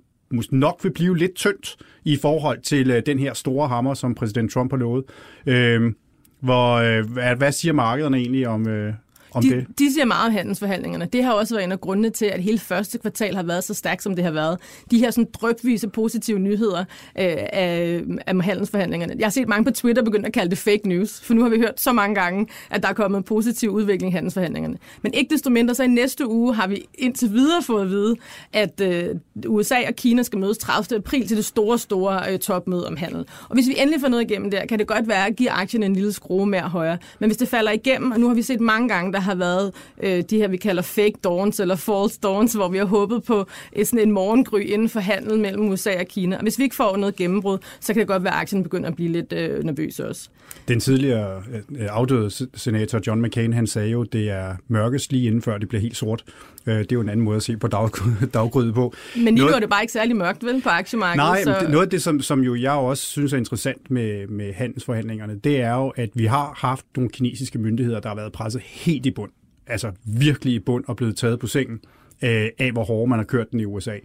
nok 0.52 0.80
vil 0.84 0.94
blive 0.94 1.18
lidt 1.18 1.36
tyndt 1.36 1.78
i 2.04 2.18
forhold 2.22 2.62
til 2.62 2.92
øh, 2.92 3.04
den 3.06 3.20
her 3.20 3.34
store 3.34 3.68
hammer, 3.68 3.94
som 3.94 4.16
præsident 4.16 4.52
Trump 4.52 4.72
har 4.72 4.78
lovet. 4.78 5.04
Øh, 5.46 5.94
hvor, 6.40 6.74
øh, 6.74 7.12
hvad, 7.12 7.36
hvad 7.36 7.52
siger 7.52 7.74
markederne 7.74 8.18
egentlig 8.18 8.48
om, 8.48 8.68
øh, 8.68 8.94
om 9.32 9.44
de, 9.44 9.50
det? 9.50 9.68
De 9.80 9.94
siger 9.94 10.06
meget 10.06 10.28
om 10.28 10.34
handelsforhandlingerne. 10.34 11.06
Det 11.14 11.24
har 11.24 11.34
også 11.34 11.56
været 11.56 11.64
en 11.64 11.72
af 11.72 11.82
grundene 11.82 12.10
til, 12.10 12.26
at 12.26 12.42
hele 12.42 12.60
første 12.60 12.98
kvartal 12.98 13.36
har 13.36 13.44
været 13.44 13.64
så 13.64 13.74
stærkt, 13.74 14.04
som 14.04 14.16
det 14.16 14.24
har 14.24 14.32
været. 14.32 14.58
De 14.92 15.00
her 15.00 15.12
sådan 15.12 15.28
drøbvise 15.34 15.88
positive 15.88 16.40
nyheder 16.40 16.80
øh, 16.80 16.86
af, 17.16 18.04
af 18.28 18.44
handelsforhandlingerne. 18.44 19.16
Jeg 19.20 19.26
har 19.26 19.32
set 19.32 19.48
mange 19.48 19.66
på 19.66 19.72
Twitter 19.72 20.04
begynde 20.04 20.28
at 20.28 20.34
kalde 20.34 20.50
det 20.50 20.58
fake 20.58 20.88
news, 20.90 21.22
for 21.22 21.34
nu 21.34 21.42
har 21.42 21.50
vi 21.50 21.58
hørt 21.58 21.82
så 21.82 21.92
mange 21.92 22.16
gange, 22.16 22.48
at 22.70 22.84
der 22.84 22.90
er 22.90 22.94
kommet 22.94 23.26
positiv 23.26 23.70
udvikling 23.70 24.12
i 24.12 24.16
handelsforhandlingerne. 24.16 24.78
Men 25.02 25.14
ikke 25.14 25.34
desto 25.34 25.50
mindre, 25.50 25.76
så 25.76 25.84
i 25.84 25.88
næste 25.88 26.28
uge 26.28 26.56
har 26.56 26.68
vi 26.68 26.86
indtil 26.94 27.32
videre 27.34 27.64
fået 27.64 27.82
at 27.82 27.90
vide, 27.90 28.16
at 28.54 28.82
øh, 28.82 29.16
USA 29.48 29.76
og 29.88 29.96
Kina 29.96 30.24
skal 30.24 30.40
mødes 30.40 30.58
30. 30.58 30.98
april 30.98 31.28
til 31.28 31.38
det 31.38 31.46
store, 31.46 31.80
store 31.80 32.34
øh, 32.34 32.40
topmøde 32.40 32.88
om 32.88 32.98
handel. 32.98 33.26
Og 33.50 33.54
hvis 33.54 33.68
vi 33.68 33.76
endelig 33.78 34.02
får 34.02 34.08
noget 34.08 34.32
igennem 34.32 34.52
der, 34.52 34.66
kan 34.66 34.80
det 34.80 34.88
godt 34.88 35.08
være 35.08 35.28
at 35.28 35.36
give 35.36 35.52
aktien 35.52 35.84
en 35.84 35.94
lille 35.94 36.14
skrue 36.14 36.46
mere 36.46 36.62
højere. 36.62 36.98
Men 37.20 37.30
hvis 37.30 37.38
det 37.38 37.48
falder 37.48 37.72
igennem, 37.72 38.12
og 38.12 38.20
nu 38.20 38.28
har 38.28 38.34
vi 38.34 38.42
set 38.42 38.62
mange 38.62 38.90
gange, 38.90 39.14
der 39.14 39.20
har 39.22 39.36
været 39.36 39.74
øh, 40.04 40.24
de 40.30 40.38
her, 40.38 40.48
vi 40.48 40.58
kalder 40.58 40.82
fake 40.82 41.16
dawns 41.24 41.60
eller 41.60 41.76
false 41.76 42.20
dawns, 42.24 42.54
hvor 42.54 42.68
vi 42.68 42.78
har 42.78 42.86
håbet 42.86 43.24
på 43.24 43.48
øh, 43.76 43.86
sådan 43.86 44.08
en 44.08 44.12
morgengry 44.12 44.60
inden 44.60 44.90
for 44.90 45.00
handel 45.00 45.40
mellem 45.40 45.70
USA 45.70 46.00
og 46.00 46.06
Kina. 46.06 46.36
Og 46.36 46.42
hvis 46.42 46.58
vi 46.58 46.64
ikke 46.64 46.76
får 46.76 46.98
noget 46.98 47.16
gennembrud, 47.16 47.58
så 47.80 47.94
kan 47.94 48.00
det 48.00 48.08
godt 48.08 48.24
være, 48.24 48.34
at 48.34 48.42
aktien 48.42 48.64
begynder 48.64 48.90
at 48.90 48.96
blive 48.96 49.12
lidt 49.12 49.34
øh, 49.34 49.64
nervøs 49.64 50.00
også. 50.00 50.30
Den 50.68 50.80
tidligere 50.80 51.44
øh, 51.54 51.82
øh 51.82 51.88
afdøde 51.90 52.30
senator 52.56 53.00
John 53.08 53.22
McCain, 53.22 53.54
han 53.54 53.68
sagde 53.68 53.90
jo, 53.90 54.04
det 54.04 54.30
er 54.30 54.56
mørkest 54.68 55.12
lige 55.12 55.28
inden 55.28 55.42
før 55.42 55.58
det 55.58 55.70
bliver 55.70 55.82
helt 55.82 55.98
sort. 55.98 56.24
Øh, 56.66 56.80
det 56.80 56.92
er 56.92 56.96
jo 56.96 57.02
en 57.02 57.10
anden 57.10 57.24
måde 57.24 57.36
at 57.36 57.44
se 57.44 57.58
på 57.58 57.68
dag, 57.68 57.90
daggryde 58.34 58.74
på. 58.74 58.94
Men 59.16 59.36
lige 59.36 59.48
nu 59.48 59.54
er 59.54 59.60
det 59.60 59.70
bare 59.70 59.84
ikke 59.84 59.94
særlig 59.94 60.16
mørkt, 60.16 60.44
vel, 60.44 60.62
på 60.62 60.70
aktiemarkedet? 60.70 61.18
Nej, 61.18 61.44
så... 61.44 61.68
noget 61.70 61.86
af 61.86 61.90
det, 61.90 62.02
som, 62.02 62.22
som 62.22 62.44
jo 62.44 62.56
jeg 62.56 62.72
også 62.72 63.04
synes 63.04 63.34
er 63.34 63.38
interessant 63.38 63.92
med, 63.92 64.28
med 64.28 64.54
handelsforhandlingerne, 64.54 65.36
det 65.36 65.62
er 65.62 65.76
jo, 65.76 65.90
at 65.90 66.10
vi 66.14 66.26
har 66.26 66.54
haft 66.58 66.86
nogle 66.96 67.10
kinesiske 67.10 67.60
myndigheder, 67.60 68.00
der 68.00 68.10
har 68.10 68.16
været 68.16 68.32
presset 68.32 68.62
helt 68.66 69.06
i 69.06 69.12
bund. 69.12 69.32
Altså 69.68 69.92
virkelig 70.04 70.54
i 70.54 70.60
bund 70.60 70.84
og 70.88 70.96
blevet 70.96 71.16
taget 71.16 71.40
på 71.40 71.48
sengen 71.48 71.80
øh, 72.24 72.50
af, 72.60 72.72
hvor 72.72 72.84
hårdt 72.84 73.10
man 73.10 73.20
har 73.20 73.24
kørt 73.24 73.52
den 73.52 73.60
i 73.60 73.66
USA. 73.66 73.96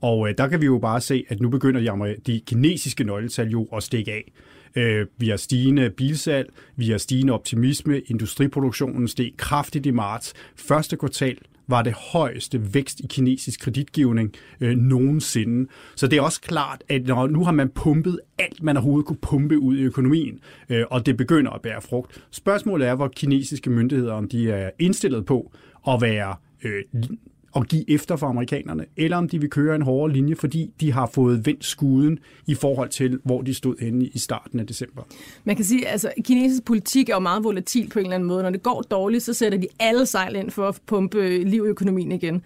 Og 0.00 0.28
øh, 0.28 0.34
der 0.38 0.48
kan 0.48 0.60
vi 0.60 0.66
jo 0.66 0.78
bare 0.78 1.00
se, 1.00 1.24
at 1.28 1.40
nu 1.40 1.48
begynder 1.48 1.96
de, 1.96 2.16
de 2.26 2.40
kinesiske 2.46 3.04
nøgletal 3.04 3.48
jo 3.48 3.64
at 3.64 3.82
stikke 3.82 4.12
af. 4.12 4.32
Øh, 4.76 5.06
vi 5.18 5.28
har 5.28 5.36
stigende 5.36 5.90
bilsalg, 5.90 6.52
vi 6.76 6.90
har 6.90 6.98
stigende 6.98 7.32
optimisme, 7.32 8.00
industriproduktionen 8.00 9.08
steg 9.08 9.32
kraftigt 9.36 9.86
i 9.86 9.90
marts. 9.90 10.34
Første 10.56 10.96
kvartal 10.96 11.38
var 11.66 11.82
det 11.82 11.92
højeste 11.92 12.74
vækst 12.74 13.00
i 13.00 13.06
kinesisk 13.06 13.60
kreditgivning 13.60 14.32
øh, 14.60 14.76
nogensinde. 14.76 15.70
Så 15.96 16.06
det 16.06 16.16
er 16.16 16.22
også 16.22 16.40
klart, 16.40 16.84
at 16.88 17.06
når 17.06 17.26
nu 17.26 17.44
har 17.44 17.52
man 17.52 17.68
pumpet 17.68 18.20
alt, 18.38 18.62
man 18.62 18.76
overhovedet 18.76 19.06
kunne 19.06 19.18
pumpe 19.22 19.58
ud 19.58 19.76
i 19.76 19.82
økonomien, 19.82 20.40
øh, 20.68 20.84
og 20.90 21.06
det 21.06 21.16
begynder 21.16 21.50
at 21.50 21.62
bære 21.62 21.82
frugt. 21.82 22.24
Spørgsmålet 22.30 22.88
er, 22.88 22.94
hvor 22.94 23.08
kinesiske 23.08 23.70
myndigheder, 23.70 24.12
om 24.12 24.28
de 24.28 24.50
er 24.50 24.70
indstillet 24.78 25.26
på 25.26 25.52
at 25.88 26.00
være 26.00 26.36
øh, 26.64 26.82
at 27.56 27.68
give 27.68 27.90
efter 27.90 28.16
for 28.16 28.26
amerikanerne, 28.26 28.84
eller 28.96 29.16
om 29.16 29.28
de 29.28 29.40
vil 29.40 29.50
køre 29.50 29.74
en 29.74 29.82
hårdere 29.82 30.12
linje, 30.12 30.34
fordi 30.34 30.70
de 30.80 30.92
har 30.92 31.06
fået 31.06 31.46
vendt 31.46 31.64
skuden 31.64 32.18
i 32.46 32.54
forhold 32.54 32.88
til, 32.88 33.18
hvor 33.24 33.42
de 33.42 33.54
stod 33.54 33.74
henne 33.80 34.06
i 34.06 34.18
starten 34.18 34.60
af 34.60 34.66
december. 34.66 35.02
Man 35.44 35.56
kan 35.56 35.64
sige, 35.64 35.86
at 35.86 35.92
altså, 35.92 36.12
kinesisk 36.24 36.64
politik 36.64 37.08
er 37.08 37.14
jo 37.14 37.20
meget 37.20 37.44
volatil 37.44 37.88
på 37.88 37.98
en 37.98 38.04
eller 38.04 38.14
anden 38.14 38.28
måde. 38.28 38.42
Når 38.42 38.50
det 38.50 38.62
går 38.62 38.82
dårligt, 38.82 39.22
så 39.22 39.34
sætter 39.34 39.58
de 39.58 39.66
alle 39.80 40.06
sejl 40.06 40.36
ind 40.36 40.50
for 40.50 40.68
at 40.68 40.80
pumpe 40.86 41.18
øh, 41.18 41.46
liv 41.46 41.64
i 41.64 41.68
økonomien 41.68 42.12
igen. 42.12 42.42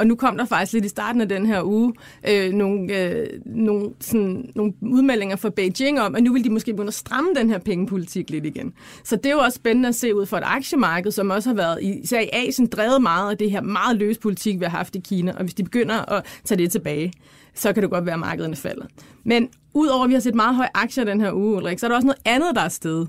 Og 0.00 0.06
nu 0.06 0.14
kom 0.14 0.36
der 0.36 0.44
faktisk 0.44 0.72
lidt 0.72 0.84
i 0.84 0.88
starten 0.88 1.20
af 1.20 1.28
den 1.28 1.46
her 1.46 1.62
uge 1.62 1.94
øh, 2.28 2.52
nogle, 2.52 2.98
øh, 2.98 3.26
nogle, 3.46 3.90
sådan, 4.00 4.50
nogle 4.54 4.72
udmeldinger 4.82 5.36
fra 5.36 5.50
Beijing 5.50 6.00
om, 6.00 6.14
at 6.14 6.22
nu 6.22 6.32
vil 6.32 6.44
de 6.44 6.50
måske 6.50 6.72
begynde 6.72 6.88
at 6.88 6.94
stramme 6.94 7.30
den 7.36 7.50
her 7.50 7.58
pengepolitik 7.58 8.30
lidt 8.30 8.46
igen. 8.46 8.72
Så 9.04 9.16
det 9.16 9.26
er 9.26 9.30
jo 9.30 9.38
også 9.38 9.56
spændende 9.56 9.88
at 9.88 9.94
se 9.94 10.14
ud 10.14 10.26
for 10.26 10.36
et 10.36 10.42
aktiemarked, 10.46 11.10
som 11.10 11.30
også 11.30 11.48
har 11.48 11.54
været 11.56 11.78
især 11.82 12.20
i 12.20 12.28
Asien 12.32 12.66
drevet 12.66 13.02
meget 13.02 13.30
af 13.30 13.38
det 13.38 13.50
her 13.50 13.60
meget 13.60 13.96
løs 13.96 14.18
politik, 14.18 14.60
vi 14.60 14.64
har 14.64 14.70
haft 14.70 14.96
i 14.96 14.98
Kina. 14.98 15.32
Og 15.32 15.42
hvis 15.42 15.54
de 15.54 15.64
begynder 15.64 16.12
at 16.12 16.24
tage 16.44 16.58
det 16.58 16.72
tilbage, 16.72 17.12
så 17.54 17.72
kan 17.72 17.82
det 17.82 17.90
godt 17.90 18.06
være, 18.06 18.14
at 18.14 18.20
markederne 18.20 18.56
falder. 18.56 18.86
Men 19.24 19.48
udover 19.74 20.04
at 20.04 20.08
vi 20.08 20.14
har 20.14 20.20
set 20.20 20.34
meget 20.34 20.56
høje 20.56 20.68
aktier 20.74 21.04
den 21.04 21.20
her 21.20 21.32
uge, 21.32 21.56
Ulrik, 21.56 21.78
så 21.78 21.86
er 21.86 21.88
der 21.88 21.96
også 21.96 22.06
noget 22.06 22.22
andet, 22.24 22.48
der 22.54 22.60
er 22.60 22.68
sted. 22.68 23.06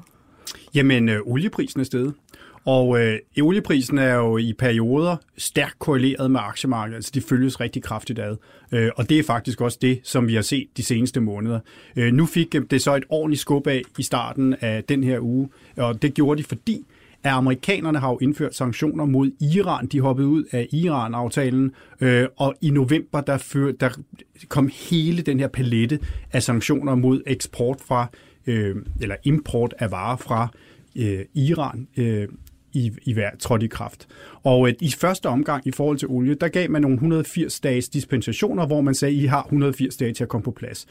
Jamen, 0.76 1.10
øh, 1.10 1.20
olieprisen 1.26 1.80
er 1.80 1.84
stedet. 1.84 2.14
Og 2.66 3.00
øh, 3.00 3.20
olieprisen 3.42 3.98
er 3.98 4.16
jo 4.16 4.38
i 4.38 4.54
perioder 4.54 5.16
stærkt 5.38 5.80
korreleret 5.80 6.32
med 6.32 6.40
aktiemarkedet, 6.44 6.96
altså 6.96 7.12
de 7.14 7.22
følges 7.22 7.60
rigtig 7.60 7.84
kraftigt 7.84 8.20
ad. 8.20 8.36
Øh, 8.72 8.90
og 8.96 9.10
det 9.10 9.20
er 9.20 9.24
faktisk 9.24 9.62
også 9.62 9.78
det, 9.82 10.00
som 10.04 10.28
vi 10.28 10.36
har 10.36 10.42
set 10.42 10.68
de 10.78 10.84
seneste 10.84 11.20
måneder. 11.20 11.60
Øh, 11.96 12.14
nu 12.14 12.26
fik 12.26 12.56
øh, 12.56 12.62
det 12.72 12.82
så 12.82 12.96
et 12.96 13.04
ordentligt 13.10 13.42
skub 13.42 13.68
af 13.68 13.82
i 13.98 14.04
starten 14.04 14.56
af 14.62 14.84
den 14.84 15.04
her 15.04 15.20
uge, 15.20 15.50
og 15.78 16.02
det 16.02 16.14
gjorde 16.14 16.38
de, 16.38 16.48
fordi 16.48 16.86
at 17.24 17.32
amerikanerne 17.32 18.00
har 18.00 18.10
jo 18.10 18.18
indført 18.22 18.56
sanktioner 18.56 19.06
mod 19.06 19.32
Iran. 19.42 19.88
De 19.88 20.02
hoppede 20.02 20.28
ud 20.28 20.44
af 20.52 20.68
Iran-aftalen, 20.72 21.72
øh, 22.02 22.28
og 22.38 22.56
i 22.62 22.70
november 22.70 23.22
der, 23.22 23.38
før, 23.38 23.72
der 23.72 23.90
kom 24.48 24.70
hele 24.90 25.22
den 25.22 25.40
her 25.40 25.48
palette 25.48 26.00
af 26.32 26.44
sanktioner 26.44 26.96
mod 26.96 27.22
eksport 27.26 27.78
fra, 27.88 28.08
øh, 28.48 28.76
eller 29.02 29.16
import 29.24 29.74
af 29.80 29.92
varer 29.92 30.18
fra 30.18 30.48
øh, 30.96 31.26
Iran 31.34 31.88
øh, 31.98 32.28
i, 32.74 32.92
i 33.04 33.14
hver 33.14 33.30
trådt 33.40 33.64
i 33.64 33.68
kraft. 33.68 34.08
Og 34.44 34.68
øh, 34.68 34.74
i 34.82 34.92
første 34.92 35.30
omgang 35.30 35.68
i 35.68 35.72
forhold 35.72 35.98
til 35.98 36.08
olie, 36.08 36.36
der 36.36 36.48
gav 36.48 36.70
man 36.70 36.82
nogle 36.82 36.96
180 36.96 37.60
dages 37.60 37.90
dispensationer, 37.90 38.66
hvor 38.66 38.82
man 38.82 38.96
sagde, 38.96 39.14
I 39.14 39.26
har 39.26 39.44
180 39.44 39.98
dage 39.98 40.14
til 40.14 40.24
at 40.24 40.30
komme 40.30 40.44
på 40.44 40.52
plads. 40.52 40.88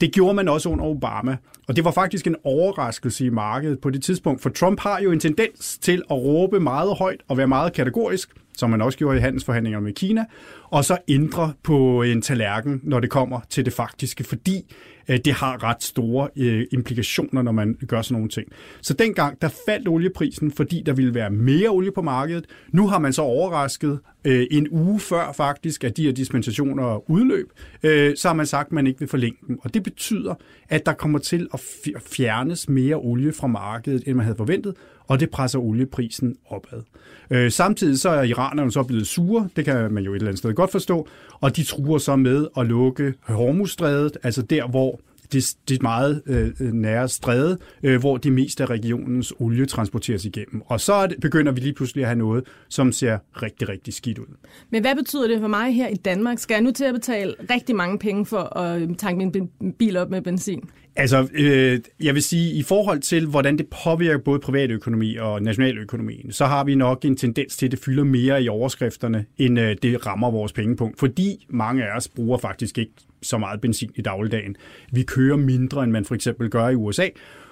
Det 0.00 0.12
gjorde 0.12 0.34
man 0.34 0.48
også 0.48 0.68
under 0.68 0.84
Obama, 0.84 1.36
og 1.68 1.76
det 1.76 1.84
var 1.84 1.90
faktisk 1.90 2.26
en 2.26 2.36
overraskelse 2.44 3.26
i 3.26 3.30
markedet 3.30 3.80
på 3.80 3.90
det 3.90 4.02
tidspunkt, 4.02 4.42
for 4.42 4.50
Trump 4.50 4.80
har 4.80 5.00
jo 5.00 5.12
en 5.12 5.20
tendens 5.20 5.78
til 5.78 6.02
at 6.10 6.16
råbe 6.16 6.60
meget 6.60 6.96
højt 6.96 7.20
og 7.28 7.36
være 7.38 7.48
meget 7.48 7.72
kategorisk, 7.72 8.30
som 8.56 8.70
man 8.70 8.82
også 8.82 8.98
gjorde 8.98 9.18
i 9.18 9.20
handelsforhandlingerne 9.20 9.84
med 9.84 9.92
Kina, 9.92 10.24
og 10.64 10.84
så 10.84 10.98
ændre 11.08 11.52
på 11.62 12.02
en 12.02 12.22
tallerken, 12.22 12.80
når 12.82 13.00
det 13.00 13.10
kommer 13.10 13.40
til 13.50 13.64
det 13.64 13.72
faktiske, 13.72 14.24
fordi 14.24 14.74
Øh, 15.08 15.18
det 15.24 15.32
har 15.32 15.62
ret 15.62 15.82
store 15.82 16.28
øh, 16.36 16.66
implikationer, 16.72 17.42
når 17.42 17.52
man 17.52 17.74
gør 17.88 18.02
sådan 18.02 18.14
nogle 18.14 18.28
ting. 18.28 18.48
Så 18.80 18.94
dengang, 18.94 19.42
der 19.42 19.48
faldt 19.66 19.88
olieprisen, 19.88 20.52
fordi 20.52 20.82
der 20.86 20.92
ville 20.92 21.14
være 21.14 21.30
mere 21.30 21.68
olie 21.68 21.92
på 21.92 22.02
markedet. 22.02 22.46
Nu 22.72 22.88
har 22.88 22.98
man 22.98 23.12
så 23.12 23.22
overrasket 23.22 23.98
øh, 24.24 24.46
en 24.50 24.68
uge 24.70 25.00
før 25.00 25.32
faktisk, 25.32 25.84
at 25.84 25.96
de 25.96 26.02
her 26.02 26.12
dispensationer 26.12 27.10
udløb, 27.10 27.50
øh, 27.82 28.16
så 28.16 28.28
har 28.28 28.34
man 28.34 28.46
sagt, 28.46 28.66
at 28.66 28.72
man 28.72 28.86
ikke 28.86 28.98
vil 28.98 29.08
forlænge 29.08 29.38
dem. 29.48 29.58
Og 29.62 29.74
det 29.74 29.82
betyder, 29.82 30.34
at 30.68 30.86
der 30.86 30.92
kommer 30.92 31.18
til 31.18 31.48
at 31.54 31.60
fjernes 32.06 32.68
mere 32.68 32.96
olie 32.96 33.32
fra 33.32 33.46
markedet, 33.46 34.02
end 34.06 34.16
man 34.16 34.24
havde 34.24 34.36
forventet, 34.36 34.74
og 35.06 35.20
det 35.20 35.30
presser 35.30 35.58
olieprisen 35.58 36.36
opad. 36.46 36.82
Øh, 37.30 37.50
samtidig 37.50 37.98
så 37.98 38.08
er 38.08 38.22
iranerne 38.22 38.72
så 38.72 38.82
blevet 38.82 39.06
sure, 39.06 39.48
det 39.56 39.64
kan 39.64 39.92
man 39.92 40.04
jo 40.04 40.12
et 40.12 40.16
eller 40.16 40.28
andet 40.28 40.38
sted 40.38 40.54
godt 40.54 40.72
forstå, 40.72 41.08
og 41.40 41.56
de 41.56 41.64
truer 41.64 41.98
så 41.98 42.16
med 42.16 42.46
at 42.56 42.66
lukke 42.66 43.14
Hormuzstrædet, 43.20 44.16
altså 44.22 44.42
der, 44.42 44.66
hvor 44.68 45.00
det, 45.32 45.54
det 45.68 45.82
meget 45.82 46.22
øh, 46.26 46.72
nære 46.72 47.08
stræde, 47.08 47.58
øh, 47.82 48.00
hvor 48.00 48.16
det 48.16 48.32
meste 48.32 48.62
af 48.62 48.70
regionens 48.70 49.32
olie 49.38 49.66
transporteres 49.66 50.24
igennem. 50.24 50.62
Og 50.66 50.80
så 50.80 51.06
det, 51.06 51.20
begynder 51.20 51.52
vi 51.52 51.60
lige 51.60 51.72
pludselig 51.72 52.02
at 52.02 52.08
have 52.08 52.18
noget, 52.18 52.44
som 52.68 52.92
ser 52.92 53.18
rigtig, 53.42 53.68
rigtig 53.68 53.94
skidt 53.94 54.18
ud. 54.18 54.26
Men 54.70 54.82
hvad 54.82 54.96
betyder 54.96 55.28
det 55.28 55.40
for 55.40 55.48
mig 55.48 55.74
her 55.74 55.88
i 55.88 55.94
Danmark? 55.94 56.38
Skal 56.38 56.54
jeg 56.54 56.62
nu 56.62 56.70
til 56.70 56.84
at 56.84 56.94
betale 56.94 57.34
rigtig 57.50 57.76
mange 57.76 57.98
penge 57.98 58.26
for 58.26 58.58
at 58.58 58.82
øh, 58.82 58.96
tanke 58.96 59.30
min 59.62 59.72
bil 59.72 59.96
op 59.96 60.10
med 60.10 60.22
benzin? 60.22 60.70
Altså, 60.98 61.28
øh, 61.32 61.80
jeg 62.00 62.14
vil 62.14 62.22
sige, 62.22 62.52
i 62.52 62.62
forhold 62.62 63.00
til, 63.00 63.26
hvordan 63.26 63.58
det 63.58 63.66
påvirker 63.84 64.18
både 64.18 64.40
privatøkonomi 64.40 65.16
og 65.16 65.42
nationaløkonomien, 65.42 66.32
så 66.32 66.46
har 66.46 66.64
vi 66.64 66.74
nok 66.74 67.04
en 67.04 67.16
tendens 67.16 67.56
til, 67.56 67.66
at 67.66 67.72
det 67.72 67.80
fylder 67.80 68.04
mere 68.04 68.42
i 68.42 68.48
overskrifterne, 68.48 69.26
end 69.38 69.60
øh, 69.60 69.76
det 69.82 70.06
rammer 70.06 70.30
vores 70.30 70.52
pengepunkt. 70.52 70.98
Fordi 70.98 71.46
mange 71.48 71.84
af 71.84 71.96
os 71.96 72.08
bruger 72.08 72.38
faktisk 72.38 72.78
ikke 72.78 72.92
så 73.22 73.38
meget 73.38 73.60
benzin 73.60 73.90
i 73.94 74.02
dagligdagen. 74.02 74.56
Vi 74.92 75.02
kører 75.02 75.36
mindre, 75.36 75.84
end 75.84 75.92
man 75.92 76.04
for 76.04 76.14
eksempel 76.14 76.50
gør 76.50 76.68
i 76.68 76.74
USA. 76.74 77.08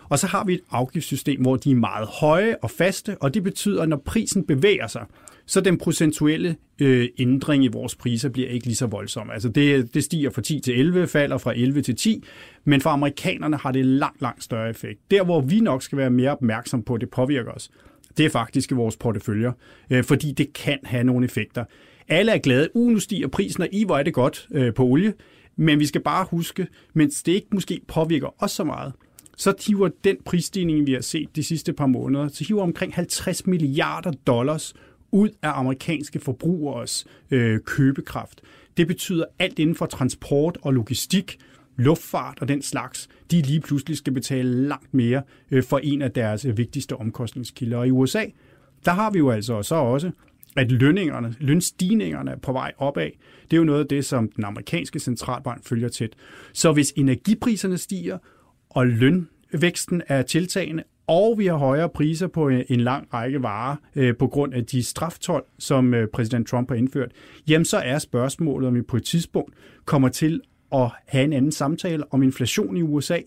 Og 0.09 0.19
så 0.19 0.27
har 0.27 0.45
vi 0.45 0.55
et 0.55 0.61
afgiftssystem, 0.71 1.41
hvor 1.41 1.57
de 1.57 1.71
er 1.71 1.75
meget 1.75 2.09
høje 2.09 2.57
og 2.63 2.71
faste, 2.71 3.17
og 3.21 3.35
det 3.35 3.43
betyder, 3.43 3.83
at 3.83 3.89
når 3.89 4.03
prisen 4.05 4.47
bevæger 4.47 4.87
sig, 4.87 5.07
så 5.47 5.61
den 5.61 5.79
procentuelle 5.79 6.57
øh, 6.79 7.09
ændring 7.19 7.65
i 7.65 7.69
vores 7.69 7.95
priser 7.95 8.29
bliver 8.29 8.49
ikke 8.49 8.67
lige 8.67 8.77
så 8.77 8.87
voldsom. 8.87 9.31
Altså 9.31 9.49
det, 9.49 9.95
det 9.95 10.05
stiger 10.05 10.31
fra 10.31 10.43
10 10.43 10.61
til 10.61 10.81
11, 10.81 11.07
falder 11.07 11.39
fra 11.39 11.53
11 11.57 11.83
til 11.83 11.97
10, 11.97 12.25
men 12.65 12.81
for 12.81 12.91
amerikanerne 12.91 13.57
har 13.57 13.73
det 13.73 13.87
langt, 13.87 14.23
langt 14.23 14.45
større 14.45 14.71
effekt. 14.71 15.11
Der, 15.11 15.25
hvor 15.25 15.41
vi 15.41 15.61
nok 15.61 15.83
skal 15.83 15.99
være 15.99 16.11
mere 16.11 16.31
opmærksom 16.31 16.83
på, 16.83 16.95
at 16.95 17.01
det 17.01 17.11
påvirker 17.11 17.53
os, 17.53 17.71
det 18.17 18.27
er 18.27 18.31
faktisk 18.31 18.71
i 18.71 18.75
vores 18.75 18.97
porteføljer, 18.97 19.53
øh, 19.91 20.05
fordi 20.05 20.33
det 20.33 20.53
kan 20.53 20.79
have 20.85 21.05
nogle 21.05 21.25
effekter. 21.25 21.65
Alle 22.09 22.33
er 22.33 22.39
glade. 22.39 22.69
Uh, 22.77 22.93
nu 22.93 22.99
stiger 22.99 23.29
prisen, 23.29 23.63
og 23.63 23.69
I, 23.73 23.85
hvor 23.85 23.99
er 23.99 24.03
det 24.03 24.15
godt 24.15 24.49
øh, 24.53 24.75
på 24.75 24.85
olie. 24.85 25.15
Men 25.57 25.81
vi 25.81 25.87
skal 25.87 26.01
bare 26.01 26.27
huske, 26.31 26.67
mens 26.95 27.23
det 27.23 27.33
ikke 27.33 27.47
måske 27.53 27.81
påvirker 27.89 28.43
os 28.43 28.51
så 28.51 28.65
meget, 28.65 28.93
så 29.37 29.55
hiver 29.67 29.89
den 30.05 30.17
prisstigning, 30.25 30.87
vi 30.87 30.93
har 30.93 31.01
set 31.01 31.37
de 31.37 31.45
sidste 31.45 31.73
par 31.73 31.87
måneder, 31.87 32.29
så 32.29 32.45
hiver 32.49 32.63
omkring 32.63 32.95
50 32.95 33.47
milliarder 33.47 34.13
dollars 34.27 34.75
ud 35.15 35.29
af 35.43 35.59
amerikanske 35.59 36.21
forbrugeres 36.21 37.07
øh, 37.31 37.61
købekraft. 37.61 38.41
Det 38.77 38.87
betyder 38.87 39.25
alt 39.39 39.59
inden 39.59 39.77
for 39.77 39.87
transport 39.87 40.59
og 40.63 40.73
logistik, 40.73 41.39
luftfart 41.77 42.39
og 42.41 42.49
den 42.49 42.63
slags, 42.63 43.09
de 43.31 43.43
lige 43.43 43.61
pludselig 43.61 43.97
skal 43.97 44.13
betale 44.13 44.69
langt 44.69 44.95
mere 44.95 45.23
øh, 45.51 45.63
for 45.63 45.79
en 45.79 46.03
af 46.03 46.11
deres 46.11 46.45
øh, 46.45 46.59
vigtigste 46.59 46.97
omkostningskilder. 46.97 47.77
Og 47.77 47.87
i 47.87 47.91
USA, 47.91 48.25
der 48.85 48.93
har 48.93 49.11
vi 49.11 49.19
jo 49.19 49.31
altså 49.31 49.63
så 49.63 49.75
også 49.75 50.11
at 50.57 50.73
lønningerne, 50.73 51.35
lønstigningerne 51.39 52.31
er 52.31 52.37
på 52.37 52.53
vej 52.53 52.73
opad. 52.79 53.11
Det 53.51 53.53
er 53.53 53.57
jo 53.57 53.65
noget 53.65 53.81
af 53.81 53.87
det, 53.87 54.05
som 54.05 54.29
den 54.29 54.45
amerikanske 54.45 54.99
centralbank 54.99 55.65
følger 55.65 55.89
tæt. 55.89 56.11
Så 56.53 56.73
hvis 56.73 56.93
energipriserne 56.97 57.79
stiger, 57.79 58.19
og 58.71 58.87
lønvæksten 58.87 60.03
er 60.09 60.23
tiltagende, 60.23 60.83
og 61.07 61.39
vi 61.39 61.47
har 61.47 61.57
højere 61.57 61.89
priser 61.89 62.27
på 62.27 62.49
øh, 62.49 62.65
en 62.69 62.81
lang 62.81 63.15
række 63.15 63.43
varer 63.43 63.77
øh, 63.97 64.17
på 64.17 64.27
grund 64.27 64.55
af 64.55 64.67
de 64.67 64.83
straftol, 64.83 65.45
som 65.59 65.95
øh, 65.95 66.09
præsident 66.09 66.49
Trump 66.49 66.71
har 66.71 66.77
indført, 66.77 67.13
jamen 67.49 67.65
så 67.65 67.77
er 67.77 67.99
spørgsmålet, 67.99 68.69
om 68.69 68.75
vi 68.75 68.83
på 68.83 68.97
et 68.97 69.05
tidspunkt 69.05 69.55
kommer 69.85 70.09
til 70.09 70.41
at 70.73 70.91
have 71.07 71.25
en 71.25 71.33
anden 71.33 71.53
samtale 71.53 72.13
om 72.13 72.23
inflation 72.23 72.77
i 72.77 72.83
USA, 72.83 73.19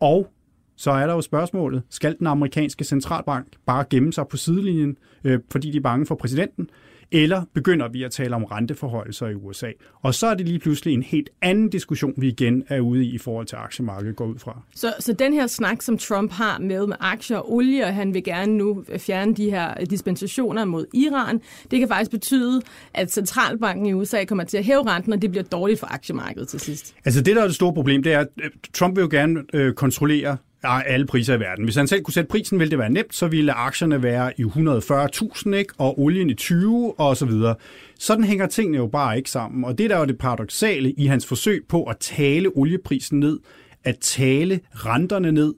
og 0.00 0.30
så 0.76 0.90
er 0.90 1.06
der 1.06 1.14
jo 1.14 1.20
spørgsmålet, 1.20 1.82
skal 1.90 2.18
den 2.18 2.26
amerikanske 2.26 2.84
centralbank 2.84 3.46
bare 3.66 3.84
gemme 3.90 4.12
sig 4.12 4.28
på 4.28 4.36
sidelinjen, 4.36 4.96
øh, 5.24 5.40
fordi 5.50 5.70
de 5.70 5.76
er 5.76 5.80
bange 5.80 6.06
for 6.06 6.14
præsidenten, 6.14 6.68
eller 7.14 7.42
begynder 7.54 7.88
vi 7.88 8.02
at 8.02 8.10
tale 8.10 8.34
om 8.34 8.44
renteforholdelser 8.44 9.26
i 9.26 9.34
USA? 9.34 9.70
Og 10.02 10.14
så 10.14 10.26
er 10.26 10.34
det 10.34 10.48
lige 10.48 10.58
pludselig 10.58 10.94
en 10.94 11.02
helt 11.02 11.30
anden 11.42 11.68
diskussion, 11.68 12.14
vi 12.16 12.28
igen 12.28 12.64
er 12.68 12.80
ude 12.80 13.04
i 13.04 13.14
i 13.14 13.18
forhold 13.18 13.46
til 13.46 13.56
aktiemarkedet 13.56 14.16
går 14.16 14.26
ud 14.26 14.38
fra. 14.38 14.60
Så, 14.74 14.94
så 14.98 15.12
den 15.12 15.32
her 15.32 15.46
snak, 15.46 15.82
som 15.82 15.98
Trump 15.98 16.32
har 16.32 16.58
med, 16.58 16.86
med 16.86 16.96
aktier 17.00 17.36
og 17.36 17.52
olie, 17.52 17.84
og 17.84 17.94
han 17.94 18.14
vil 18.14 18.24
gerne 18.24 18.56
nu 18.56 18.84
fjerne 18.98 19.34
de 19.34 19.50
her 19.50 19.74
dispensationer 19.74 20.64
mod 20.64 20.86
Iran, 20.94 21.40
det 21.70 21.78
kan 21.78 21.88
faktisk 21.88 22.10
betyde, 22.10 22.62
at 22.94 23.12
centralbanken 23.12 23.86
i 23.86 23.92
USA 23.92 24.24
kommer 24.24 24.44
til 24.44 24.56
at 24.56 24.64
hæve 24.64 24.82
renten, 24.90 25.12
og 25.12 25.22
det 25.22 25.30
bliver 25.30 25.44
dårligt 25.44 25.80
for 25.80 25.94
aktiemarkedet 25.94 26.48
til 26.48 26.60
sidst. 26.60 26.94
Altså 27.04 27.22
det, 27.22 27.36
der 27.36 27.42
er 27.42 27.46
det 27.46 27.54
store 27.54 27.74
problem, 27.74 28.02
det 28.02 28.12
er, 28.12 28.20
at 28.20 28.28
øh, 28.42 28.50
Trump 28.74 28.96
vil 28.96 29.02
jo 29.02 29.08
gerne 29.10 29.42
øh, 29.52 29.74
kontrollere 29.74 30.36
alle 30.68 31.06
priser 31.06 31.34
i 31.34 31.40
verden. 31.40 31.64
Hvis 31.64 31.76
han 31.76 31.86
selv 31.86 32.02
kunne 32.02 32.14
sætte 32.14 32.28
prisen, 32.28 32.58
ville 32.58 32.70
det 32.70 32.78
være 32.78 32.90
nemt, 32.90 33.14
så 33.14 33.26
ville 33.26 33.52
aktierne 33.52 34.02
være 34.02 34.40
i 34.40 34.44
140.000, 34.44 35.54
ikke? 35.54 35.74
og 35.78 36.00
olien 36.00 36.30
i 36.30 36.34
20 36.34 37.00
og 37.00 37.16
så 37.16 37.26
videre. 37.26 37.54
Sådan 37.98 38.24
hænger 38.24 38.46
tingene 38.46 38.78
jo 38.78 38.86
bare 38.86 39.16
ikke 39.16 39.30
sammen, 39.30 39.64
og 39.64 39.78
det 39.78 39.90
der 39.90 39.96
er 39.96 40.00
jo 40.00 40.06
det 40.06 40.18
paradoxale 40.18 40.92
i 40.92 41.06
hans 41.06 41.26
forsøg 41.26 41.64
på 41.68 41.84
at 41.84 41.96
tale 42.00 42.50
olieprisen 42.56 43.20
ned, 43.20 43.38
at 43.84 43.98
tale 44.00 44.60
renterne 44.72 45.32
ned 45.32 45.54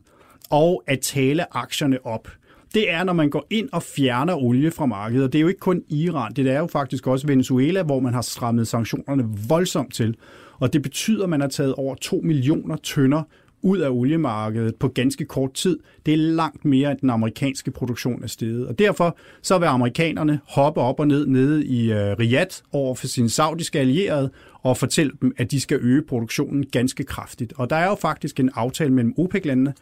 og 0.50 0.82
at 0.86 1.00
tale 1.00 1.56
aktierne 1.56 2.06
op 2.06 2.28
det 2.74 2.90
er, 2.90 3.04
når 3.04 3.12
man 3.12 3.30
går 3.30 3.46
ind 3.50 3.68
og 3.72 3.82
fjerner 3.82 4.34
olie 4.34 4.70
fra 4.70 4.86
markedet. 4.86 5.24
Og 5.24 5.32
det 5.32 5.38
er 5.38 5.42
jo 5.42 5.48
ikke 5.48 5.60
kun 5.60 5.82
Iran, 5.88 6.32
det 6.32 6.46
er 6.46 6.58
jo 6.58 6.66
faktisk 6.66 7.06
også 7.06 7.26
Venezuela, 7.26 7.82
hvor 7.82 8.00
man 8.00 8.14
har 8.14 8.22
strammet 8.22 8.68
sanktionerne 8.68 9.24
voldsomt 9.48 9.94
til. 9.94 10.16
Og 10.58 10.72
det 10.72 10.82
betyder, 10.82 11.24
at 11.24 11.30
man 11.30 11.40
har 11.40 11.48
taget 11.48 11.74
over 11.74 11.94
2 11.94 12.20
millioner 12.24 12.76
tønder 12.76 13.22
ud 13.66 13.78
af 13.78 13.90
oliemarkedet 13.90 14.76
på 14.76 14.88
ganske 14.88 15.24
kort 15.24 15.52
tid. 15.54 15.78
Det 16.06 16.14
er 16.14 16.18
langt 16.18 16.64
mere, 16.64 16.90
end 16.90 16.98
den 16.98 17.10
amerikanske 17.10 17.70
produktion 17.70 18.22
er 18.22 18.26
steget. 18.26 18.66
Og 18.66 18.78
derfor 18.78 19.16
så 19.42 19.58
vil 19.58 19.66
amerikanerne 19.66 20.40
hoppe 20.48 20.80
op 20.80 21.00
og 21.00 21.08
ned 21.08 21.26
nede 21.26 21.66
i 21.66 21.92
øh, 21.92 22.16
Riyadh 22.18 22.56
over 22.72 22.94
for 22.94 23.06
sine 23.06 23.30
saudiske 23.30 23.78
allierede 23.78 24.30
og 24.62 24.76
fortælle 24.76 25.12
dem, 25.22 25.32
at 25.36 25.50
de 25.50 25.60
skal 25.60 25.78
øge 25.82 26.02
produktionen 26.02 26.66
ganske 26.66 27.04
kraftigt. 27.04 27.52
Og 27.56 27.70
der 27.70 27.76
er 27.76 27.88
jo 27.88 27.94
faktisk 27.94 28.40
en 28.40 28.50
aftale 28.54 28.92
mellem 28.92 29.14
OPEC-landene 29.18 29.74